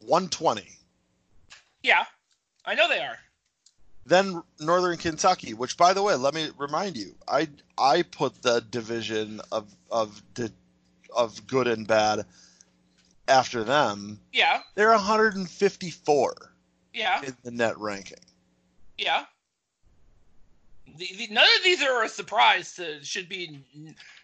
[0.00, 0.62] 120
[1.84, 2.04] Yeah.
[2.64, 3.16] I know they are.
[4.06, 8.60] Then Northern Kentucky, which by the way, let me remind you, I I put the
[8.70, 10.52] division of of the
[11.14, 12.24] of good and bad
[13.28, 14.20] after them.
[14.32, 14.60] Yeah.
[14.74, 16.52] They're 154
[16.92, 17.22] Yeah.
[17.22, 18.18] in the net ranking.
[18.98, 19.24] Yeah.
[20.96, 23.60] The, the, none of these are a surprise to should be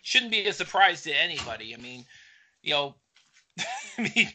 [0.03, 1.75] shouldn't be a surprise to anybody.
[1.75, 2.07] I mean,
[2.62, 2.95] you know,
[3.99, 4.31] I mean,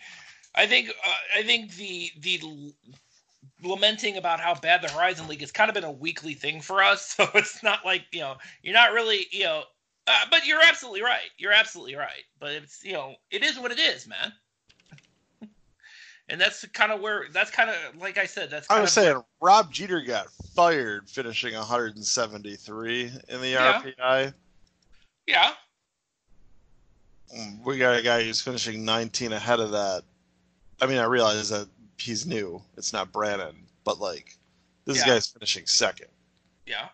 [0.53, 2.41] I think uh, I think the the
[3.63, 6.83] lamenting about how bad the Horizon League has kind of been a weekly thing for
[6.83, 7.15] us.
[7.17, 9.63] So it's not like you know you're not really you know.
[10.09, 11.29] Uh, but you're absolutely right.
[11.37, 12.23] You're absolutely right.
[12.39, 14.33] But it's you know it is what it is, man.
[16.29, 18.49] And that's kind of where that's kind of like I said.
[18.49, 23.81] That's I was saying Rob Jeter got fired finishing 173 in the Yeah.
[23.81, 24.33] RPI.
[25.25, 25.51] yeah,
[27.63, 30.03] We got a guy who's finishing 19 ahead of that.
[30.81, 32.61] I mean, I realize that he's new.
[32.77, 34.37] It's not Brannen, but like
[34.85, 35.05] this Yeah.
[35.07, 36.07] guy's finishing second.
[36.65, 36.89] yeah,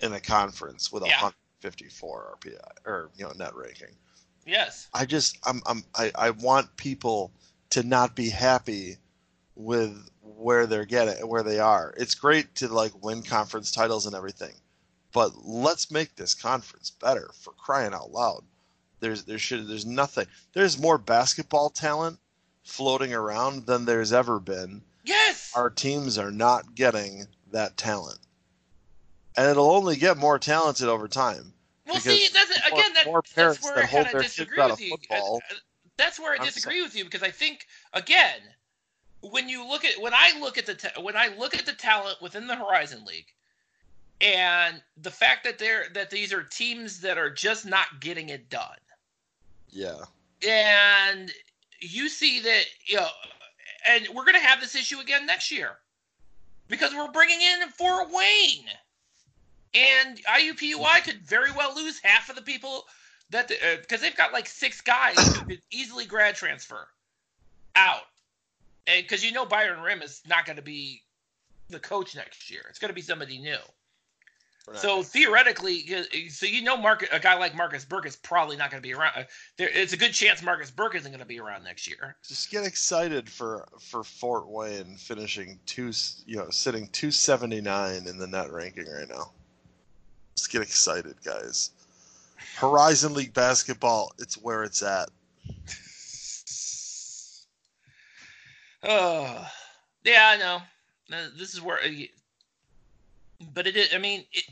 [0.00, 1.22] in the conference with a Yeah.
[1.22, 3.96] 154 RPI or you know net ranking.
[4.46, 7.32] yes, I just I'm I'm I, I want people
[7.70, 8.96] to not be happy
[9.54, 11.94] with where they're getting where they are.
[11.96, 14.54] It's great to like win conference titles and everything,
[15.12, 18.44] but let's make this conference better for crying out loud.
[19.00, 20.26] There's there should there's nothing.
[20.52, 22.18] There's more basketball talent
[22.68, 25.52] floating around than there's ever been yes.
[25.56, 28.18] our teams are not getting that talent.
[29.36, 31.52] And it'll only get more talented over time.
[31.86, 34.22] Well, see, that's more- again that, more that's where that I hold kind of their
[34.22, 34.90] disagree with you.
[34.90, 35.40] football.
[35.50, 35.54] Uh,
[35.96, 38.40] That's where I I'm disagree with you because I think again,
[39.22, 41.72] when you look at when I look at the ta- when I look at the
[41.72, 43.32] talent within the Horizon League,
[44.20, 48.50] and the fact that they're that these are teams that are just not getting it
[48.50, 48.76] done,
[49.70, 50.04] Yeah.
[50.46, 51.32] and
[51.80, 53.08] you see that you know,
[53.86, 55.78] and we're gonna have this issue again next year
[56.68, 58.66] because we're bringing in Fort Wayne,
[59.74, 62.84] and IUPUI could very well lose half of the people
[63.30, 66.88] that because uh, they've got like six guys who could easily grad transfer
[67.76, 68.02] out,
[68.86, 71.02] and because you know Byron Rimm is not going to be
[71.68, 73.58] the coach next year, it's going to be somebody new.
[74.74, 75.86] So theoretically,
[76.28, 78.94] so you know, Mark, a guy like Marcus Burk is probably not going to be
[78.94, 79.12] around.
[79.16, 79.22] Uh,
[79.56, 82.16] there, it's a good chance Marcus Burk isn't going to be around next year.
[82.26, 85.92] Just get excited for for Fort Wayne finishing two,
[86.26, 89.32] you know, sitting two seventy nine in the net ranking right now.
[90.36, 91.70] Just get excited, guys.
[92.56, 95.08] Horizon League basketball, it's where it's at.
[98.82, 99.46] Oh,
[100.04, 100.60] yeah, I know.
[101.36, 101.88] This is where, uh,
[103.54, 103.94] but it is.
[103.94, 104.44] I mean, it,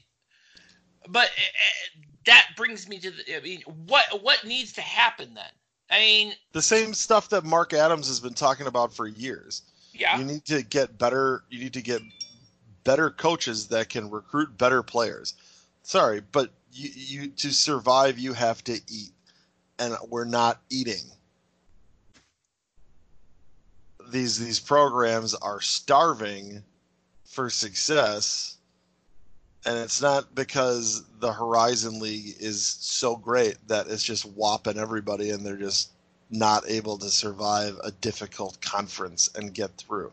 [1.09, 3.37] but uh, that brings me to the.
[3.37, 5.45] I mean, what what needs to happen then?
[5.91, 9.63] I mean, the same stuff that Mark Adams has been talking about for years.
[9.93, 10.19] Yeah.
[10.19, 11.45] You need to get better.
[11.49, 12.03] You need to get
[12.85, 15.35] better coaches that can recruit better players.
[15.83, 19.13] Sorry, but you, you to survive, you have to eat,
[19.79, 21.05] and we're not eating.
[24.11, 26.63] These these programs are starving
[27.25, 28.56] for success
[29.67, 35.31] and it's not because the Horizon League is so great that it's just whopping everybody
[35.31, 35.91] and they're just
[36.31, 40.13] not able to survive a difficult conference and get through.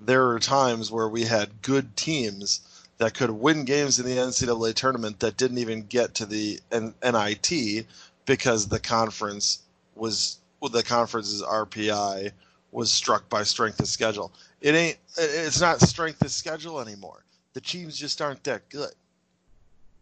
[0.00, 2.60] There are times where we had good teams
[2.98, 7.86] that could win games in the NCAA tournament that didn't even get to the NIT
[8.24, 9.62] because the conference
[9.96, 12.30] was well, the conference's RPI
[12.72, 14.32] was struck by strength of schedule.
[14.60, 14.96] It ain't.
[15.18, 17.25] It's not strength of schedule anymore
[17.56, 18.92] the teams just aren't that good.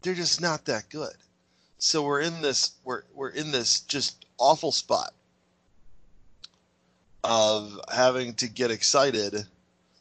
[0.02, 1.14] They're just not that good.
[1.78, 5.14] So we're in this we're we're in this just awful spot
[7.22, 9.46] of having to get excited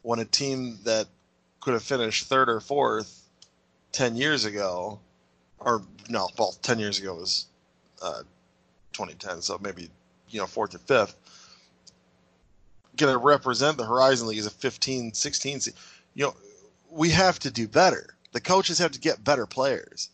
[0.02, 1.06] when a team that
[1.60, 3.30] could have finished third or fourth
[3.92, 5.00] 10 years ago
[5.60, 7.46] or no well 10 years ago was
[8.02, 8.24] uh,
[8.94, 9.92] 2010 so maybe
[10.30, 11.16] you know fourth or fifth
[12.98, 15.60] going to represent the horizon league as a 15 16
[16.16, 16.36] you know
[16.94, 18.16] we have to do better.
[18.32, 20.10] The coaches have to get better players,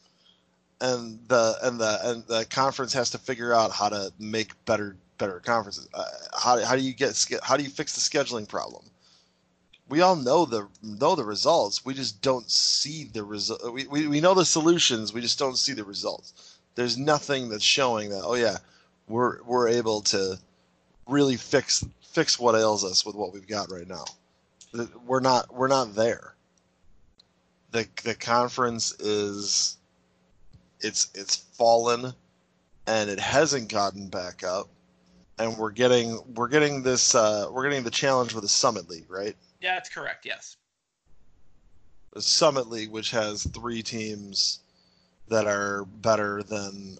[0.82, 4.96] and the and the and the conference has to figure out how to make better
[5.18, 5.88] better conferences.
[5.94, 6.04] Uh,
[6.38, 8.86] how how do you get how do you fix the scheduling problem?
[9.88, 11.86] We all know the know the results.
[11.86, 13.74] We just don't see the result.
[13.74, 15.14] We, we we know the solutions.
[15.14, 16.58] We just don't see the results.
[16.76, 18.22] There's nothing that's showing that.
[18.24, 18.58] Oh yeah,
[19.08, 20.38] we're we're able to
[21.08, 24.06] really fix fix what ails us with what we've got right now.
[25.06, 26.36] We're not we're not there
[27.72, 29.78] the the conference is
[30.82, 32.13] it's it's fallen
[32.88, 34.67] and it hasn't gotten back up.
[35.38, 39.09] And we're getting we're getting this uh, we're getting the challenge with the summit league
[39.09, 39.36] right?
[39.61, 40.57] Yeah that's correct yes.
[42.13, 44.59] The summit league which has three teams
[45.28, 46.97] that are better than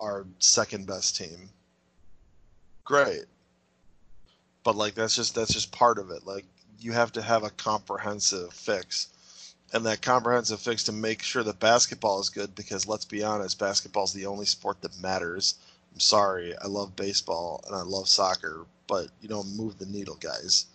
[0.00, 1.50] our second best team.
[2.84, 3.24] Great.
[4.62, 6.24] But like that's just that's just part of it.
[6.24, 6.44] Like
[6.78, 9.08] you have to have a comprehensive fix
[9.72, 13.58] and that comprehensive fix to make sure that basketball is good because let's be honest,
[13.58, 15.56] basketball is the only sport that matters.
[15.92, 20.16] I'm sorry, I love baseball and I love soccer, but you don't move the needle,
[20.16, 20.66] guys.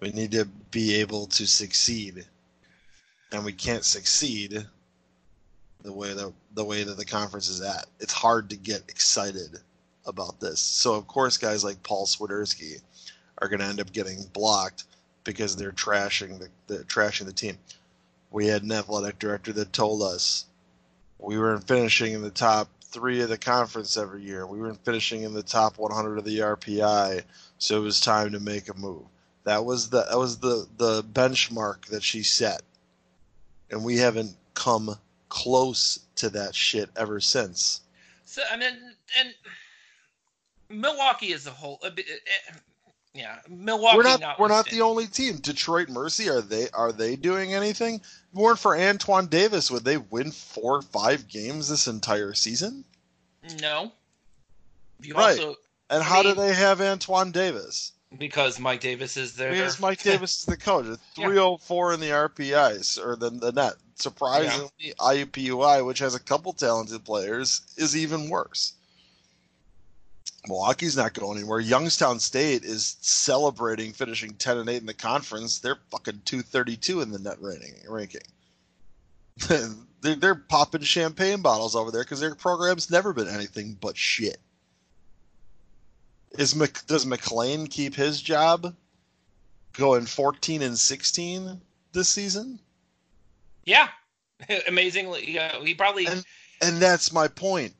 [0.00, 2.26] We need to be able to succeed,
[3.30, 4.66] and we can't succeed
[5.82, 7.86] the way that the way that the conference is at.
[8.00, 9.58] It's hard to get excited
[10.06, 10.60] about this.
[10.60, 12.80] So of course, guys like Paul Swiderski
[13.38, 14.84] are going to end up getting blocked
[15.24, 17.58] because they're trashing the, the trashing the team.
[18.30, 20.46] We had an athletic director that told us
[21.18, 24.46] we weren't finishing in the top three of the conference every year.
[24.46, 27.22] We weren't finishing in the top 100 of the RPI,
[27.58, 29.04] so it was time to make a move.
[29.44, 32.62] That was the that was the the benchmark that she set,
[33.70, 34.96] and we haven't come
[35.28, 37.80] close to that shit ever since.
[38.24, 38.76] So I mean,
[39.18, 39.34] and
[40.68, 41.80] Milwaukee as a whole,
[43.14, 43.96] yeah, Milwaukee.
[43.98, 44.20] We're not.
[44.20, 45.36] not we're not the only team.
[45.36, 46.68] Detroit Mercy are they?
[46.70, 48.00] Are they doing anything?
[48.32, 52.84] More for Antoine Davis, would they win four or five games this entire season?
[53.60, 53.92] No.
[55.02, 55.38] You right.
[55.38, 55.56] Also,
[55.90, 57.92] and how mean, do they have Antoine Davis?
[58.16, 59.50] Because Mike Davis is there.
[59.50, 60.86] Because Mike Davis is the coach.
[61.14, 61.90] 304 yeah.
[61.90, 63.74] Oh in the RPIs or the, the net.
[63.96, 64.92] Surprisingly, yeah.
[64.98, 68.72] IUPUI, which has a couple talented players, is even worse.
[70.48, 71.60] Milwaukee's not going anywhere.
[71.60, 75.60] Youngstown State is celebrating finishing 10 and 8 in the conference.
[75.60, 78.22] They're fucking 232 in the net rating, ranking.
[80.00, 84.38] they're, they're popping champagne bottles over there because their program's never been anything but shit.
[86.32, 88.74] Is Mc, does McClain keep his job
[89.74, 91.60] going 14 and 16
[91.92, 92.58] this season?
[93.64, 93.88] Yeah.
[94.66, 96.24] Amazingly, yeah, he probably and,
[96.62, 97.74] and that's my point.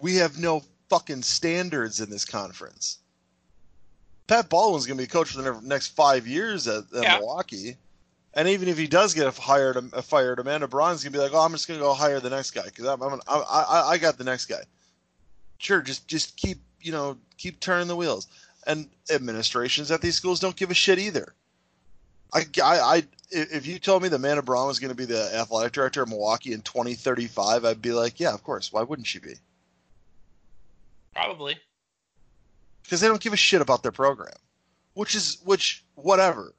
[0.00, 0.62] We have no
[0.94, 2.98] fucking standards in this conference.
[4.28, 7.18] Pat Baldwin's going to be coach for the next five years at, at yeah.
[7.18, 7.76] Milwaukee,
[8.34, 11.52] And even if he does get hired, fired, Amanda Braun's gonna be like, "Oh, I'm
[11.52, 14.24] just gonna go hire the next guy because I'm, I'm, I, I, I got the
[14.24, 14.62] next guy."
[15.58, 18.28] Sure, just just keep you know keep turning the wheels.
[18.66, 21.34] And administrations at these schools don't give a shit either.
[22.32, 25.30] I, I, I if you told me that Amanda Braun was going to be the
[25.34, 28.72] athletic director of Milwaukee in 2035, I'd be like, yeah, of course.
[28.72, 29.34] Why wouldn't she be?
[31.14, 31.56] Probably.
[32.82, 34.34] Because they don't give a shit about their program,
[34.94, 36.54] which is which whatever.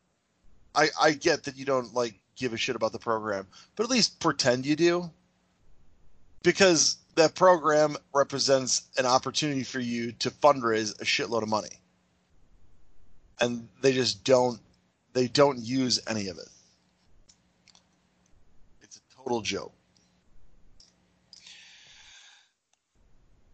[0.73, 3.89] I I get that you don't like give a shit about the program, but at
[3.89, 5.09] least pretend you do.
[6.43, 11.69] Because that program represents an opportunity for you to fundraise a shitload of money.
[13.39, 14.59] And they just don't
[15.13, 16.49] they don't use any of it.
[18.81, 19.74] It's a total joke.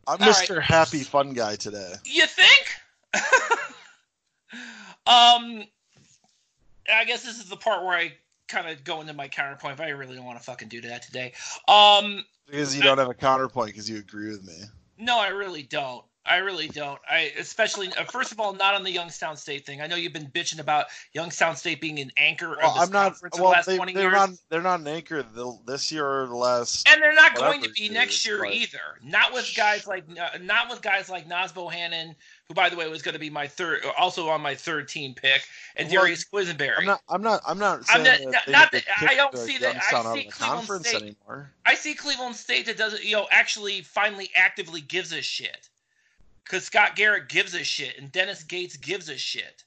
[0.08, 0.58] I'm All Mr.
[0.58, 0.66] right.
[0.66, 1.94] Happy Fun Guy today.
[2.06, 2.68] You think?
[5.06, 5.64] um,
[6.94, 8.14] I guess this is the part where I
[8.48, 11.04] kind of go into my counterpoint, but I really don't want to fucking do that
[11.04, 11.34] today.
[11.68, 14.56] Um, Because you don't have a counterpoint because you agree with me.
[14.98, 16.04] no, I really don't.
[16.24, 17.00] I really don't.
[17.10, 19.82] I especially uh, first of all, not on the Youngstown State thing.
[19.82, 22.92] I know you've been bitching about Youngstown State being an anchor Well, of this I'm
[22.92, 23.04] not.
[23.14, 24.30] conference Well, the they, years, not.
[24.50, 26.88] They're not an anchor the, this year or the last.
[26.88, 28.80] and they're not going to be it next year but- either.
[29.04, 32.14] Not with guys like uh, not with guys like Naz Bohannon,
[32.48, 35.16] who by the way was going to be my third, also on my third team
[35.16, 35.42] pick,
[35.76, 36.78] and Well, Darius Quisenberry.
[36.78, 37.02] I'm not.
[37.10, 37.42] I'm not.
[37.48, 40.88] I'm not I'm not- that not that- I don't see that- I see Cleveland conference
[40.88, 41.52] State- anymore.
[41.66, 45.70] I see Cleveland State that doesn't, you know, actually finally actively gives a shit.
[46.52, 49.64] Because Scott Garrett gives a shit and Dennis Gates gives a shit.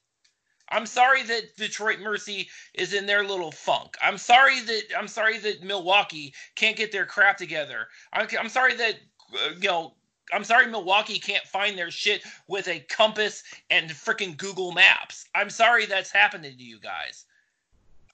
[0.68, 3.96] I'm sorry that Detroit Mercy is in their little funk.
[4.02, 7.88] I'm sorry that I'm sorry that Milwaukee can't get their crap together.
[8.12, 8.96] I'm, I'm sorry that
[9.32, 9.94] uh, you know
[10.30, 15.24] I'm sorry Milwaukee can't find their shit with a compass and freaking Google Maps.
[15.34, 17.24] I'm sorry that's happening to you guys.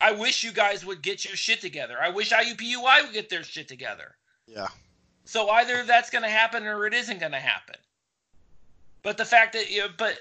[0.00, 1.96] I wish you guys would get your shit together.
[2.00, 4.14] I wish IUPUI would get their shit together.
[4.46, 4.68] Yeah.
[5.24, 7.74] So either that's going to happen or it isn't going to happen.
[9.02, 10.18] But the fact that you know, but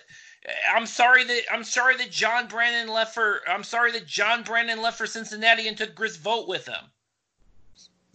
[0.48, 4.44] uh, I'm sorry that I'm sorry that John Brannen left for I'm sorry that John
[4.44, 6.86] Brannen left for Cincinnati and took Chris Vogt with him.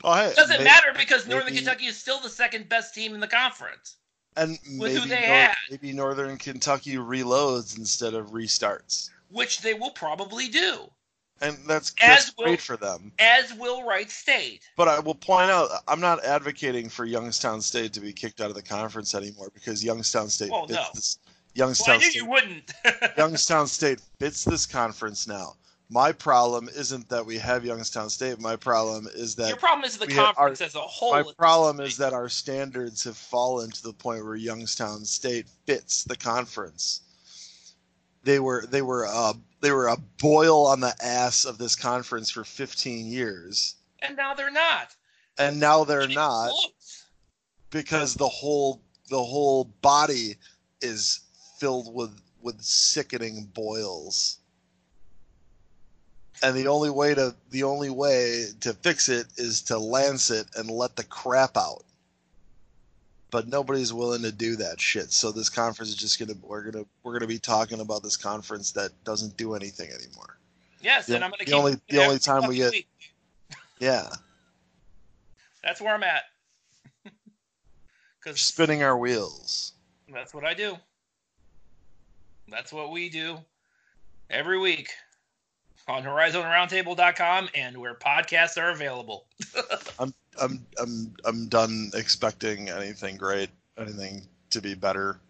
[0.02, 0.28] Oh, hey.
[0.28, 3.20] It doesn't may- matter because Northern maybe- Kentucky is still the second best team in
[3.20, 3.96] the conference.
[4.36, 5.56] And with who maybe they Nor- had.
[5.70, 10.90] maybe Northern Kentucky reloads instead of restarts, which they will probably do,
[11.44, 13.12] and that's, As will- great for them.
[13.18, 14.62] as will Wright State.
[14.76, 18.48] But I will point out, I'm not advocating for Youngstown State to be kicked out
[18.50, 20.86] of the conference anymore because Youngstown State Well, fits no.
[20.94, 21.18] this.
[21.24, 22.72] Well, I Youngstown knew State you wouldn't.
[23.18, 25.54] Youngstown State fits this conference now.
[25.90, 28.40] My problem isn't that we have Youngstown State.
[28.40, 31.12] My problem is that Your problem is the conference as a whole.
[31.12, 36.02] my problem is that our standards have fallen to the point where Youngstown State fits
[36.04, 37.02] the conference.
[38.24, 39.34] They were they were uh,
[39.64, 44.34] they were a boil on the ass of this conference for 15 years, and now
[44.34, 44.94] they're not.
[45.38, 47.04] and now they're not close.
[47.70, 50.36] because the whole the whole body
[50.80, 51.20] is
[51.58, 54.38] filled with with sickening boils.
[56.42, 60.46] And the only way to the only way to fix it is to lance it
[60.56, 61.84] and let the crap out.
[63.34, 65.10] But nobody's willing to do that shit.
[65.12, 68.70] So this conference is just gonna we're gonna we're gonna be talking about this conference
[68.70, 70.38] that doesn't do anything anymore.
[70.80, 71.54] Yes, The- and I'm going to the keep.
[71.58, 72.86] only- it the only time we get- week.
[73.80, 74.08] Yeah,
[75.64, 76.22] That's where I'm at.
[78.22, 79.72] Because spinning our wheels.
[80.12, 80.76] that's what I do.
[82.46, 83.38] That's what we do
[84.30, 84.90] every week
[85.88, 89.26] on HorizonRoundtable.com and where podcasts are available.
[89.98, 95.20] I'm I'm I'm I'm done expecting anything great, anything to be better.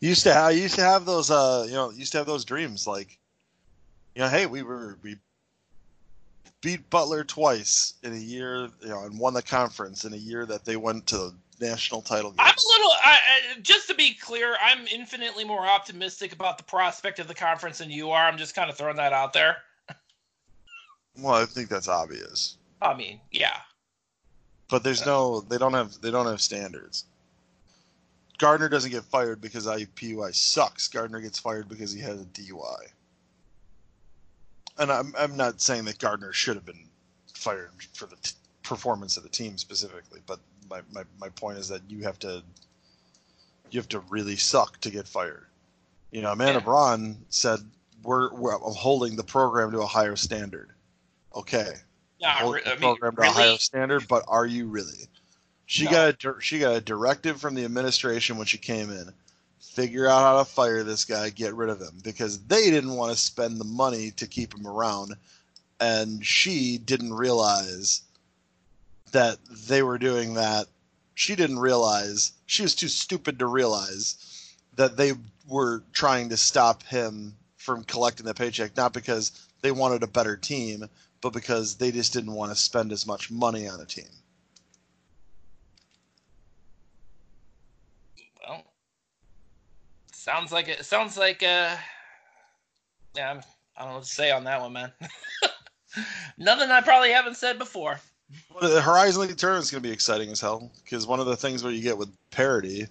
[0.00, 2.86] Used to have, used to have those uh you know used to have those dreams
[2.86, 3.18] like,
[4.14, 5.16] you know hey we were we
[6.60, 10.46] beat Butler twice in a year you know and won the conference in a year
[10.46, 14.56] that they went to national title I'm a little, I, I, just to be clear,
[14.62, 18.26] I'm infinitely more optimistic about the prospect of the conference than you are.
[18.26, 19.56] I'm just kind of throwing that out there.
[21.18, 23.56] Well, I think that's obvious, I mean, yeah.
[24.68, 27.04] But there's no they don't have they don't have standards.
[28.38, 30.86] Gardner doesn't get fired because IUPUI sucks.
[30.86, 32.86] Gardner gets fired because he has a DUI.
[34.78, 36.88] And I'm, I'm not saying that Gardner should have been
[37.34, 40.38] fired for the t- performance of the team specifically, but
[40.70, 42.42] my, my, my point is that you have to
[43.70, 45.46] you have to really suck to get fired.
[46.12, 46.64] You know, Amanda Yeah.
[46.64, 47.58] Braun said
[48.02, 50.70] we're, we're holding the program to a higher standard.
[51.34, 51.72] Okay,
[52.20, 53.58] Nah, holding re- the I mean, program to really?
[53.58, 55.08] standard, but are you really?
[55.66, 55.90] She No.
[55.90, 59.12] got a she got a directive from the administration when she came in.
[59.60, 63.12] Figure out how to fire this guy, get rid of him because they didn't want
[63.12, 65.14] to spend the money to keep him around,
[65.78, 68.02] and she didn't realize
[69.12, 69.38] that
[69.68, 70.66] they were doing that.
[71.14, 75.12] She didn't realize she was too stupid to realize that they
[75.46, 80.36] were trying to stop him from collecting the paycheck, not because they wanted a better
[80.36, 80.88] team,
[81.20, 84.04] but because they just didn't want to spend as much money on a team.
[88.46, 88.64] Well,
[90.12, 90.84] sounds like it.
[90.84, 91.76] Sounds like uh,
[93.16, 93.30] yeah.
[93.30, 93.40] I'm,
[93.76, 94.92] I don't know what to say on that one, man.
[96.38, 98.00] Nothing I probably haven't said before.
[98.52, 101.26] Well, the Horizon League tournament is going to be exciting as hell because one of
[101.26, 102.86] the things where you get with parity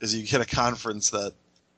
[0.00, 1.34] is you get a conference that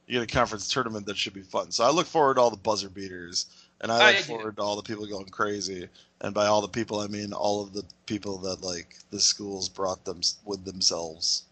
[0.07, 1.70] you get a conference tournament that should be fun.
[1.70, 3.47] So I look forward to all the buzzer beaters,
[3.85, 5.89] and I look I forward to all the people going crazy.
[6.22, 9.68] And by all the people, I mean all of the people that like the schools
[9.68, 11.43] brought them with themselves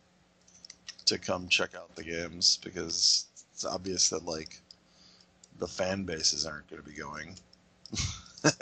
[1.04, 4.62] to come check out the games because it's obvious that like
[5.58, 7.36] the fan bases aren't going to be going.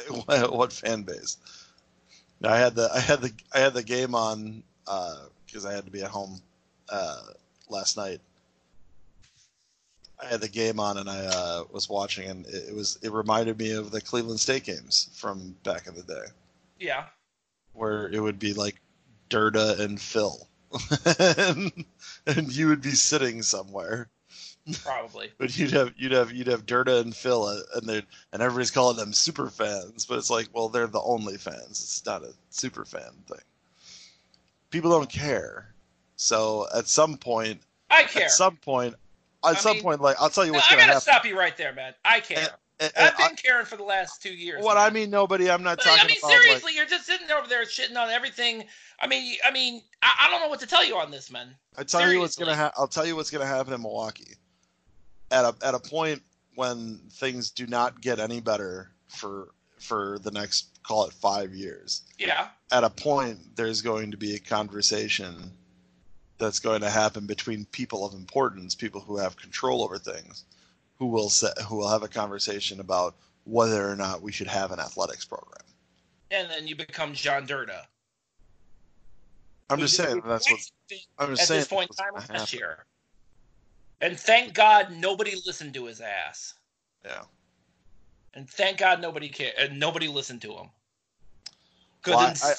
[0.27, 1.37] what, what fan base?
[2.43, 4.64] I had the I had the I had the game on
[5.47, 6.41] because I had to be at home
[6.89, 7.23] uh,
[7.68, 8.21] last night.
[10.23, 13.12] I had the game on and I uh, was watching, and it, it was it
[13.12, 16.27] reminded me of the Cleveland State games from back in the day,
[16.79, 17.07] Yeah.
[17.73, 18.81] where it would be like
[19.31, 20.49] Durda and Phil,
[21.39, 21.85] and,
[22.27, 24.09] and you would be sitting somewhere,
[24.83, 25.31] Probably.
[25.39, 28.03] but you'd have you'd have you'd have Durda and Phil, uh, and they
[28.33, 31.71] and everybody's calling them super fans, but it's like, well, they're the only fans.
[31.71, 33.39] It's not a super fan thing.
[34.71, 35.75] People don't care,
[36.16, 37.61] so at some point,
[37.91, 38.25] I care.
[38.25, 38.95] at some point,
[39.45, 40.91] at I some mean- point, like I'll tell you what's I gonna happen.
[40.91, 41.95] I gotta stop you right there, man.
[42.05, 42.38] I care.
[42.38, 42.51] And-
[42.97, 44.64] I've been I- caring for the last two years.
[44.64, 44.86] what man.
[44.86, 45.51] I mean, nobody.
[45.51, 46.76] I'm not But, talking I mean, about seriously, like.
[46.76, 48.64] you're just sitting over there shitting on everything.
[49.01, 51.55] I mean, I mean, I, I don't know what to tell you on this, man.
[51.76, 52.45] I tell you what's seriously.
[52.57, 52.57] gonna.
[52.57, 54.34] Ha- I'll tell you what's gonna happen in Milwaukee.
[55.30, 56.22] At a at a point
[56.55, 62.03] when things do not get any better for for the next call it five years.
[62.18, 62.49] Yeah.
[62.72, 65.53] At a point, there's going to be a conversation
[66.41, 70.45] that's going to happen between people of importance, people who have control over things,
[70.99, 73.14] who will set, who will have a conversation about
[73.45, 75.62] whether or not we should have an athletics program.
[76.32, 77.86] And then you become John Durda.
[79.68, 80.61] I'm just saying that's what
[81.18, 81.61] I'm just at saying.
[81.61, 82.84] this point in time last year.
[84.01, 86.55] And thank God nobody listened to his ass.
[87.05, 87.22] happen.
[88.34, 89.55] And thank God nobody cared.
[89.59, 90.70] And uh, nobody listened to him.
[92.03, 92.55] Because Well, I-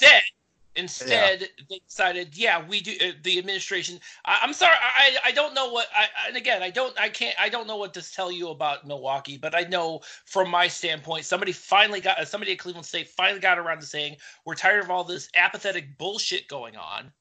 [0.76, 2.92] instead, instead they decided, yeah, we do.
[3.00, 4.00] Uh, the administration.
[4.24, 5.86] I, I'm sorry, I I don't know what.
[5.96, 6.98] I and again, I don't.
[6.98, 7.34] I can't.
[7.40, 11.24] I don't know what to tell you about Milwaukee, but I know from my standpoint,
[11.24, 12.18] somebody finally got.
[12.18, 15.28] uh, Somebody at Cleveland State finally got around to saying, we're tired of all this
[15.36, 17.12] apathetic bullshit going on.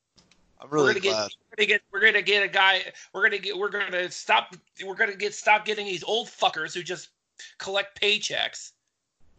[0.62, 1.32] I'm we're really gonna get, glad.
[1.50, 2.82] we're gonna get, we're gonna get a guy.
[3.14, 4.56] We're gonna get, we're gonna stop.
[4.86, 7.10] We're gonna get stop getting these old fuckers who just
[7.58, 8.72] collect paychecks,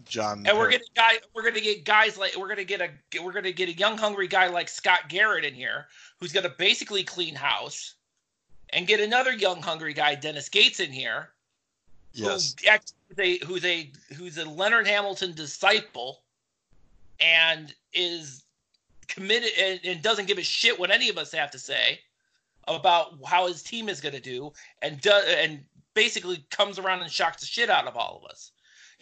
[0.05, 0.47] John.
[0.47, 1.15] and we're gonna guy.
[1.35, 2.91] We're gonna get guys like we're gonna get a
[3.23, 5.87] we're gonna get a young hungry guy like Scott Garrett in here
[6.19, 7.95] who's gonna basically clean house,
[8.71, 11.31] and get another young hungry guy Dennis Gates in here
[12.13, 12.55] yes.
[12.65, 12.71] who
[13.09, 16.23] who's a who's a who's a Leonard Hamilton disciple,
[17.21, 18.45] and is
[19.09, 22.01] committed and, and doesn't give a shit what any of us have to say
[22.69, 25.61] about how his team is going to do, and do, and
[25.95, 28.52] basically comes around and shocks the shit out of all of us.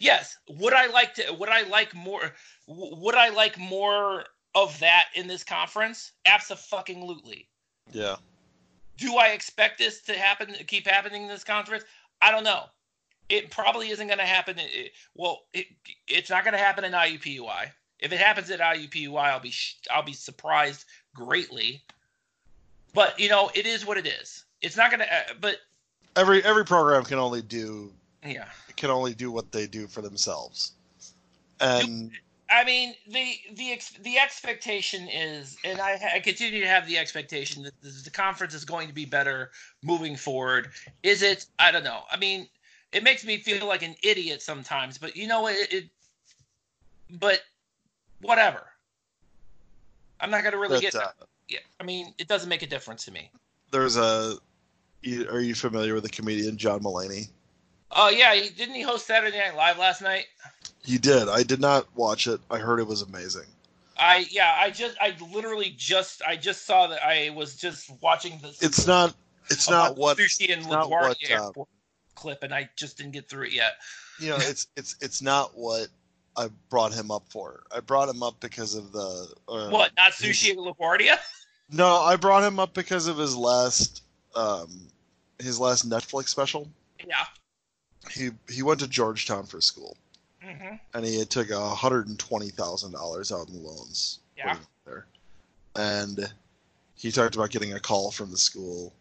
[0.01, 1.31] Yes, would I like to?
[1.31, 2.33] Would I like more?
[2.65, 4.25] Would I like more
[4.55, 6.13] of that in this conference?
[6.25, 7.47] Absolutely.
[7.91, 8.15] Yeah.
[8.97, 11.83] Do I expect this to happen, keep happening in this conference?
[12.19, 12.63] I don't know.
[13.29, 14.57] It probably isn't going to happen.
[14.57, 15.67] It, well, it,
[16.07, 17.71] it's not going to happen in IUPUI.
[17.99, 21.79] If it happens at IUPUI, I'll be sh- I'll be surprised greatly.
[22.95, 24.45] But you know, it is what it is.
[24.63, 25.13] It's not going to.
[25.13, 25.57] Uh, but
[26.15, 27.93] Every every program can only do
[28.25, 28.45] yeah,
[28.75, 30.73] can only do what they do for themselves.
[31.59, 32.11] And
[32.49, 36.97] I mean the the ex- the expectation is, and I, I continue to have the
[36.97, 39.51] expectation that this, the conference is going to be better
[39.83, 40.71] moving forward.
[41.03, 41.45] Is it?
[41.59, 42.01] I don't know.
[42.11, 42.47] I mean,
[42.91, 45.71] it makes me feel like an idiot sometimes, but you know it.
[45.71, 45.89] it
[47.19, 47.41] but
[48.21, 48.63] whatever.
[50.19, 50.95] I'm not going to really but, get.
[50.95, 51.09] uh,
[51.47, 53.31] yeah, I mean, it doesn't make a difference to me.
[53.71, 54.35] there's a.
[55.01, 57.29] you- Are you familiar with the comedian John Mulaney?
[57.93, 60.25] Oh yeah, he, didn't he host Saturday Night Live last night?
[60.83, 61.27] He did.
[61.27, 62.39] I did not watch it.
[62.49, 63.45] I heard it was amazing.
[63.97, 68.39] I yeah, I just I literally just I just saw that I was just watching
[68.41, 68.61] this.
[68.63, 69.13] It's not.
[69.49, 71.63] It's not what sushi and LaGuardia what, uh,
[72.15, 73.73] clip, and I just didn't get through it yet.
[74.19, 74.37] you know.
[74.37, 75.87] It's it's it's not what
[76.37, 77.63] I brought him up for.
[77.75, 79.33] I brought him up because of the.
[79.47, 79.91] Uh, what?
[79.97, 81.17] Not his- sushi at LaGuardia?
[81.73, 84.03] No, I brought him up because of his last,
[84.35, 84.87] um,
[85.39, 86.67] his last Netflix special.
[87.07, 87.23] Yeah.
[88.09, 89.95] He he went to Georgetown for school,
[90.41, 94.19] hmm hmm and he took a hundred and twenty thousand dollars out in loans.
[94.37, 94.47] Yeah.
[94.47, 95.05] when he went There,
[95.75, 96.33] and
[96.95, 98.93] he talked about getting a call from the school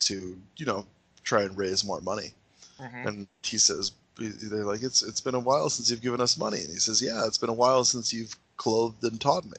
[0.00, 0.86] to you know
[1.24, 2.32] try and raise more money.
[2.78, 6.38] hmm And he says they're like it's it's been a while since you've given us
[6.38, 9.58] money, and he says yeah, it's been a while since you've clothed and taught me,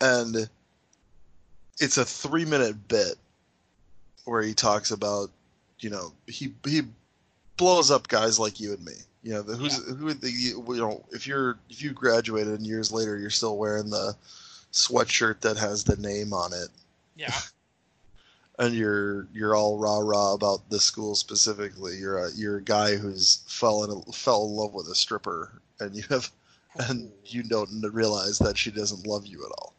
[0.00, 0.48] and
[1.80, 3.14] it's a three minute bit
[4.24, 5.30] where he talks about
[5.80, 6.82] you know he he
[7.58, 8.94] blows up guys like you and me.
[9.22, 12.90] You know, the, who's who the you know if you're if you graduated and years
[12.90, 14.16] later you're still wearing the
[14.72, 16.68] sweatshirt that has the name on it
[17.16, 17.34] Yeah.
[18.58, 21.96] and you're you're all rah rah about the school specifically.
[21.96, 25.94] You're a you're a guy who's fell in fell in love with a stripper, and
[25.94, 26.30] you have
[26.88, 29.74] and you don't realize that she doesn't love you at all.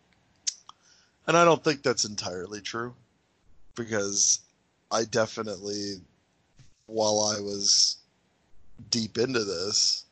[1.27, 2.93] And I don't think that's entirely true,
[3.75, 4.39] because
[4.91, 6.01] I definitely,
[6.89, 7.97] while I was
[8.89, 10.05] deep into this,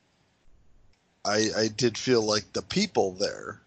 [1.26, 3.62] I I did feel like the people there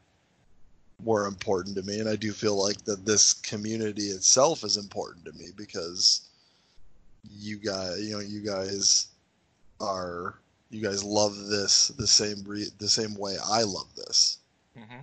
[1.04, 5.24] were important to me and i do feel like that this community itself is important
[5.24, 6.28] to me because
[7.30, 9.08] you guys you know you guys
[9.80, 10.38] are
[10.70, 14.38] you guys love this the same re- the same way i love this.
[14.76, 15.00] Hmm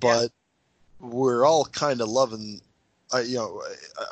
[0.00, 0.30] but
[1.00, 2.60] we're all kind of loving
[3.12, 3.62] I, you know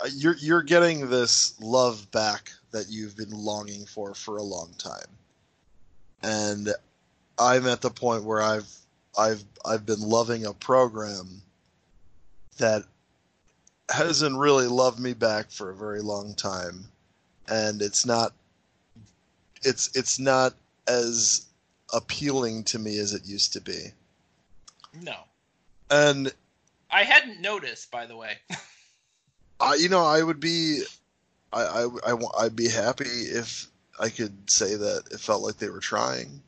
[0.03, 4.72] I- you're you're getting this love back that you've been longing for for a long
[4.78, 5.09] time
[6.22, 6.68] and
[7.38, 8.68] i'm at the point where i've
[9.18, 11.42] i've i've been loving a program
[12.59, 12.84] that
[13.90, 16.84] hasn't really loved me back for a very long time
[17.49, 18.32] and it's not
[19.62, 20.55] it's it's not
[20.86, 21.47] as
[21.92, 23.92] appealing to me as it used to be
[25.03, 25.16] No.
[25.90, 26.32] and
[26.90, 28.38] I hadn't noticed, by the way.
[29.65, 30.83] I, you know, I would be,
[31.53, 33.67] I, I, I, I'd be happy if
[33.99, 36.41] I could say that it felt like they were trying,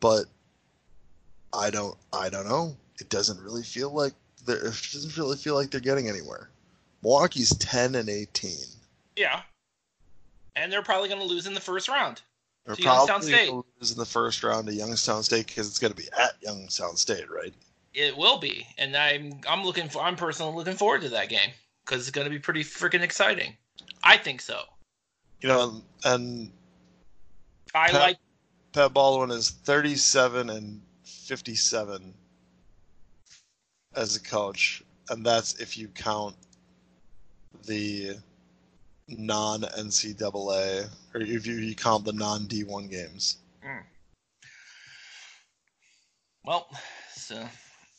[0.00, 0.24] but
[1.52, 2.76] I don't, I don't know.
[3.00, 4.12] It doesn't really feel like
[4.46, 6.48] they're, it doesn't really feel like they're getting anywhere.
[7.02, 8.66] Milwaukee's ten and eighteen.
[9.16, 9.42] Yeah.
[10.56, 12.22] And they're probably going to lose in the first round.
[12.66, 13.52] They're To Youngstown probably State.
[13.52, 16.96] lose in the first round to Youngstown State because it's going to be at Youngstown
[16.96, 17.54] State, right?
[17.94, 21.50] It will be, and I'm I'm looking for I'm personally looking forward to that game
[21.84, 23.56] because it's going to be pretty freaking exciting.
[24.04, 24.60] I think so.
[25.40, 26.50] You know, and
[27.74, 28.18] I Pat- like
[28.72, 32.14] Pat Baldwin is 37 and 57
[33.94, 36.36] as a coach, and that's if you count
[37.66, 38.16] the
[39.08, 43.38] non NCAA or if you, you count the non D1 games.
[43.62, 43.80] Hmm.
[46.44, 46.68] well,
[47.14, 47.48] so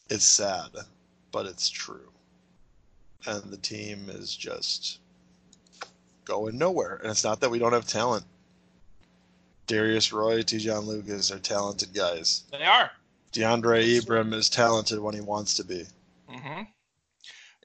[0.10, 0.72] It's sad,
[1.32, 2.12] but it's true.
[3.26, 5.00] And the team is just
[6.26, 6.96] going nowhere.
[7.02, 8.26] And it's not that we don't have talent.
[9.68, 10.58] Darius Roy, T.
[10.72, 12.44] Lucas are talented guys.
[12.52, 12.90] they are.
[13.34, 15.86] DeAndre Abram is talented when he wants to be.
[16.28, 16.64] Mm-hmm.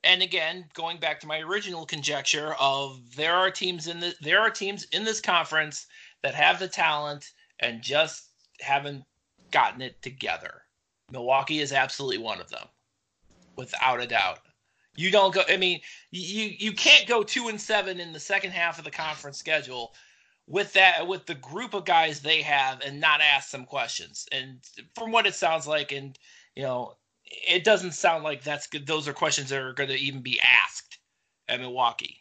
[0.05, 4.41] And again, going back to my original conjecture of there are teams in the there
[4.41, 5.87] are teams in this conference
[6.23, 7.31] that have the talent
[7.61, 8.29] and just
[8.61, 9.05] haven't
[9.51, 10.64] gotten it together.
[11.15, 12.67] Milwaukee is absolutely one of them,
[13.57, 14.41] without a doubt.
[14.97, 15.43] You don't go.
[15.49, 18.91] I mean, you you can't go two and seven in the second half of the
[18.91, 19.95] conference schedule
[20.47, 24.29] with that with the group of guys they have and not ask some questions.
[24.31, 24.59] And
[24.95, 26.19] from what it sounds like, and
[26.55, 28.87] you know, it doesn't sound like that's good.
[28.87, 30.99] Those are questions that are going to even be asked
[31.49, 32.19] at Milwaukee.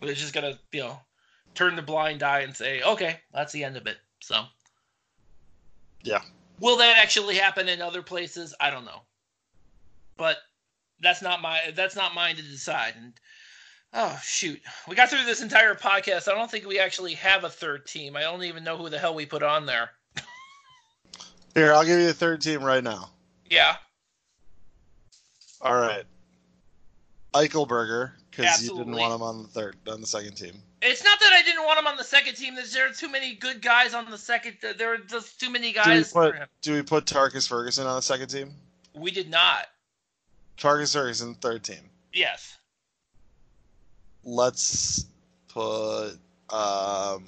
[0.00, 1.00] They're just going to, you know,
[1.54, 3.98] turn the blind eye and say, okay, that's the end of it.
[4.20, 4.44] So,
[6.02, 6.22] Yeah.
[6.60, 8.54] Will that actually happen in other places?
[8.60, 9.02] I don't know.
[10.16, 10.36] But
[11.00, 12.94] that's not my that's not mine to decide.
[12.96, 13.14] And
[13.94, 16.28] oh shoot, we got through this entire podcast.
[16.28, 18.14] I don't think we actually have a third team.
[18.16, 19.90] I don't even know who the hell we put on there.
[21.54, 23.10] Here, I'll give you the third team right now.
[23.48, 23.76] Yeah,
[25.60, 26.04] All right.
[27.34, 30.54] Eichelberger, because you didn't want him on the third, on the second team.
[30.82, 32.54] It's not that I didn't want him on the second team.
[32.54, 34.56] There's there are too many good guys on the second.
[34.78, 36.48] There are just too many Do we guys for put him.
[36.62, 38.52] Do we put Tarkus Ferguson on the second team?
[38.94, 39.66] We did not.
[40.56, 41.80] Tarkus Ferguson, third team.
[42.12, 42.56] Yes.
[44.24, 45.06] Let's
[45.48, 46.12] put
[46.50, 47.24] um,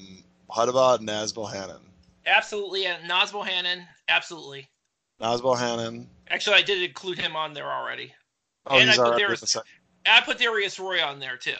[0.46, 1.80] what about Naz Bohannon?
[2.26, 2.84] Absolutely.
[3.06, 3.84] Naz Bohannon.
[4.08, 4.68] Absolutely.
[5.20, 6.06] Naz Bohannon.
[6.28, 8.14] Actually, I did include him on there already.
[8.66, 9.68] Oh, And he's I put already Darius- the second.
[10.06, 11.52] I put Darius Roy on there too.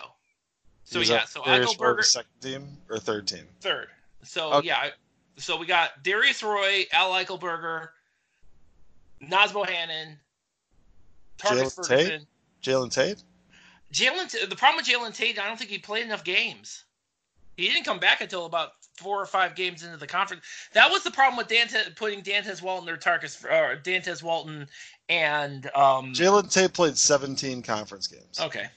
[0.85, 1.24] So he's yeah.
[1.24, 3.45] So Eichelberger second team or third team?
[3.61, 3.89] third.
[4.24, 4.68] So Okay.
[4.68, 4.91] yeah.
[5.39, 7.89] So we got Darius Roy, Al Eichelberger,
[9.20, 10.16] Naz Bohannon,
[11.39, 12.26] Jalen Tate?
[12.62, 13.22] Jalen Tate.
[13.93, 14.49] Jalen.
[14.49, 16.85] The problem with Jalen Tate, I don't think he played enough games.
[17.57, 20.45] He didn't come back until about four or five games into the conference.
[20.72, 24.68] That was the problem with Dante, putting Dantez Walton or Tarkus or Dantez Walton
[25.09, 28.41] and um, Jalen Tate played 17 conference games.
[28.41, 28.68] Okay.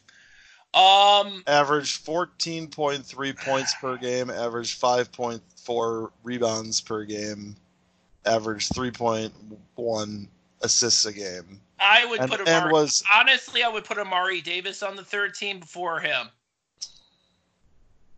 [0.76, 7.55] Um, averaged 14.3 points per game, averaged 5.4 rebounds per game,
[8.26, 10.28] averaged 3.1
[10.61, 11.61] assists a game.
[11.80, 15.03] I would and, put Amari, and was honestly, I would put Amari Davis on the
[15.03, 16.28] third team before him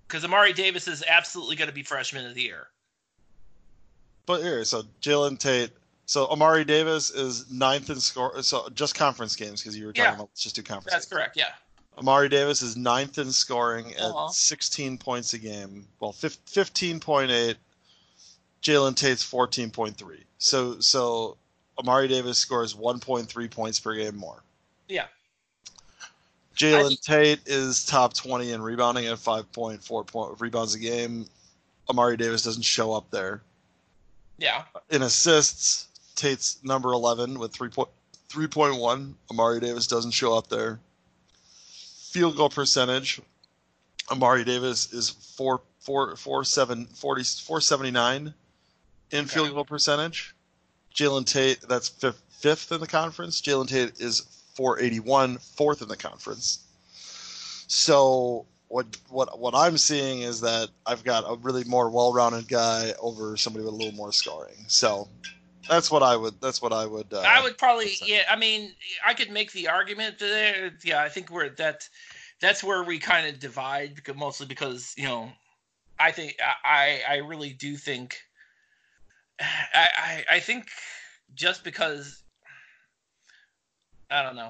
[0.07, 2.67] because Amari Davis is absolutely going to be freshman of the year.
[4.25, 5.71] But here, so Jalen Tate.
[6.05, 8.41] So Amari Davis is ninth in score.
[8.41, 10.15] So just conference games because you were talking Yeah.
[10.15, 10.93] about just two conference.
[10.93, 11.17] That's games.
[11.17, 11.37] correct.
[11.37, 11.49] Yeah.
[11.97, 14.27] Amari Davis is ninth in scoring at Uh-huh.
[14.29, 15.87] 16 points a game.
[15.99, 17.55] Well, 15.8.
[18.61, 20.23] Jalen Tate's 14.3.
[20.39, 21.37] So so
[21.79, 24.43] Amari Davis scores 1.3 points per game more.
[24.87, 25.05] Yeah.
[26.55, 31.27] Jalen Tate is top 20 in rebounding at 5.4 point rebounds a game.
[31.89, 33.41] Amari Davis doesn't show up there.
[34.39, 34.63] Yeah.
[34.89, 37.89] In assists, Tate's number 11 with 3 point,
[38.29, 39.13] 3.1.
[39.31, 40.79] Amari Davis doesn't show up there.
[42.17, 43.21] Field goal percentage,
[44.09, 48.33] Amari Davis is 4, 4, 4, 7, 40, 479
[49.11, 49.27] in Okay.
[49.27, 50.33] field goal percentage.
[50.95, 53.39] Jalen Tate, that's fifth, fifth in the conference.
[53.39, 54.21] Jalen Tate is
[54.55, 56.61] 481, fourth in the conference.
[57.67, 62.93] So what what what I'm seeing is that I've got a really more well-rounded guy
[62.99, 64.65] over somebody with a little more scoring.
[64.69, 65.07] So
[65.69, 68.07] that's what I would that's what I would uh, I would probably, it.
[68.07, 68.23] yeah.
[68.29, 68.73] I mean,
[69.05, 70.71] I could make the argument there.
[70.83, 71.87] Yeah, I think we're that.
[72.39, 75.29] That's where we kind of divide, because mostly because you know,
[75.99, 78.17] I think I I really do think.
[79.39, 80.67] I I, I think
[81.35, 82.23] just because.
[84.09, 84.49] I don't know.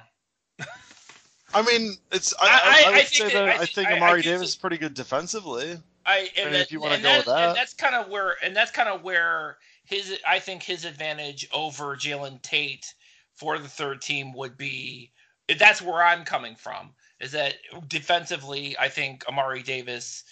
[1.54, 3.88] I mean, it's I, I- I, I, would think say that- that I think- think
[3.88, 5.78] I- I Amari Davis is pretty good defensively.
[6.06, 7.48] I and, mean, that, if you wanna go that, with that.
[7.50, 9.58] and that's kind of where and that's kind of where
[9.88, 12.94] his I think his advantage over Jalen Tate
[13.34, 15.12] for the third team would be.
[15.58, 16.90] That's where I'm coming from.
[17.22, 17.56] Is that
[17.88, 18.76] defensively?
[18.78, 20.26] I think Amari Davis,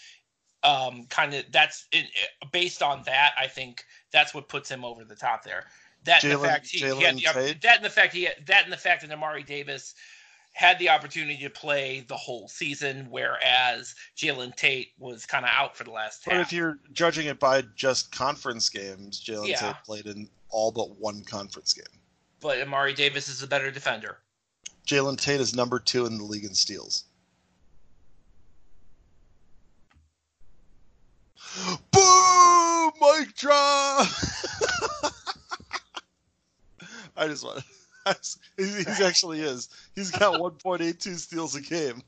[0.63, 2.05] um, kind of that's it,
[2.51, 3.33] based on that.
[3.39, 5.65] I think that's what puts him over the top there.
[6.03, 7.61] That and the fact he, he had Jalen the, opp- Tate?
[7.61, 9.95] that and the fact he had, that and the fact that Amari Davis
[10.55, 15.75] had the opportunity to play the whole season, whereas Jalen Tate was kind of out
[15.75, 16.47] for the last But half.
[16.47, 19.57] if you're judging it by just conference games, Jalen Yeah.
[19.59, 21.99] Tate played in all but one conference game.
[22.39, 24.19] But Amari Davis is a better defender.
[24.87, 27.03] Jalen Tate is number two in the league in steals.
[31.91, 32.91] Boom!
[33.01, 34.07] Mic drop!
[37.17, 37.61] I just want.
[38.57, 39.69] He he actually is.
[39.95, 42.01] He's got 1.82 steals a game.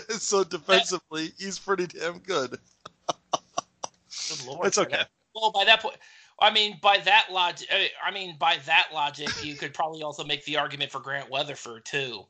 [0.08, 2.50] so defensively, he's pretty damn good.
[2.50, 4.66] Good lord.
[4.66, 5.02] It's okay.
[5.34, 5.96] Well, by that point,
[6.40, 7.68] I mean by that logic.
[8.04, 11.84] I mean by that logic, you could probably also make the argument for Grant Weatherford
[11.84, 12.24] too,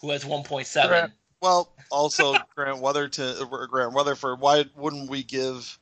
[0.00, 0.88] who has 1.7.
[0.88, 4.40] Grant- Well, also Grant Weatherton, uh, Grant Weatherford.
[4.40, 5.78] Why wouldn't we give,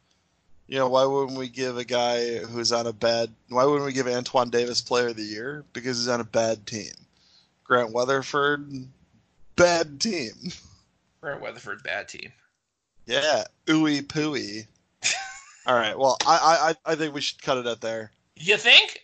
[0.73, 3.29] you know, why wouldn't we give a guy who's on a bad?
[3.51, 6.67] Why wouldn't we give Antoine Davis Player of the Year because he's on a bad
[6.67, 6.93] team?
[7.63, 8.87] Grant Weatherford,
[9.55, 10.33] bad team.
[11.21, 12.33] Grant Weatherford, bad team.
[13.05, 14.67] Yeah, ooey pooey.
[15.67, 15.99] All right.
[15.99, 18.11] Well, I, I I think we should cut it at there.
[18.37, 19.03] You think?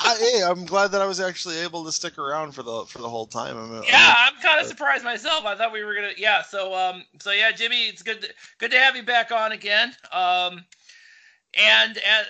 [0.00, 2.98] I, hey, I'm glad that I was actually able to stick around for the for
[2.98, 3.56] the whole time.
[3.56, 5.46] I'm, Yeah, I'm kind of surprised myself.
[5.46, 6.12] I thought we were gonna.
[6.16, 8.28] Yeah, so um, so yeah, Jimmy, it's good to,
[8.58, 9.92] good to have you back on again.
[10.12, 10.64] Um,
[11.54, 12.26] and and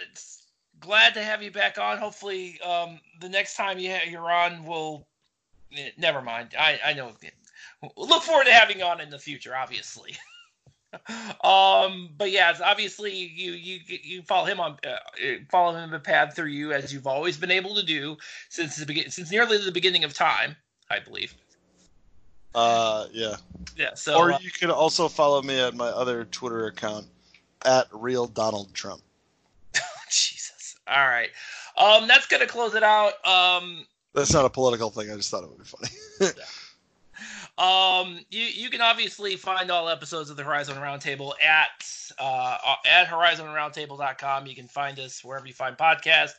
[0.81, 1.99] glad to have you back on.
[1.99, 5.07] Hopefully, um, the next time you you're on, we'll.
[5.77, 6.55] eh, Never mind.
[6.59, 7.13] I I know.
[7.97, 10.17] Look forward to having you on in the future, obviously.
[11.45, 14.97] um, but yeah, it's obviously you you you follow him on uh,
[15.51, 18.17] follow him a path through you as you've always been able to do
[18.49, 20.57] since the begin since nearly the beginning of time,
[20.91, 21.35] I believe.
[22.55, 23.37] Uh, yeah.
[23.77, 23.95] Yeah.
[23.95, 27.07] So or uh, you can also follow me at my other Twitter account
[27.65, 29.03] at real Donald Trump.
[30.11, 30.77] Jesus.
[30.87, 31.31] All right.
[31.77, 33.15] Um, that's gonna close it out.
[33.27, 35.11] Um, That's not a political thing.
[35.11, 36.33] I just thought it would be funny.
[37.59, 41.89] Um, you you can obviously find all episodes of the Horizon Roundtable at
[42.19, 44.47] uh, at horizonroundtable.com.
[44.47, 46.35] You can find us wherever you find podcasts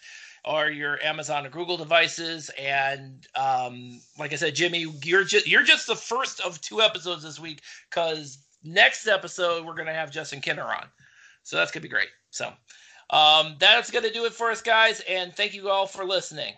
[0.45, 2.51] or your Amazon or Google devices.
[2.59, 7.23] And um, like I said, Jimmy, you're just you're just the first of two episodes
[7.23, 10.85] this week because next episode we're gonna have Justin Kinner on,
[11.41, 12.09] so that's gonna be great.
[12.29, 12.53] So
[13.09, 16.53] um, that's gonna do it for us, guys, and thank you all for listening.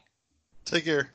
[0.66, 1.12] Take care.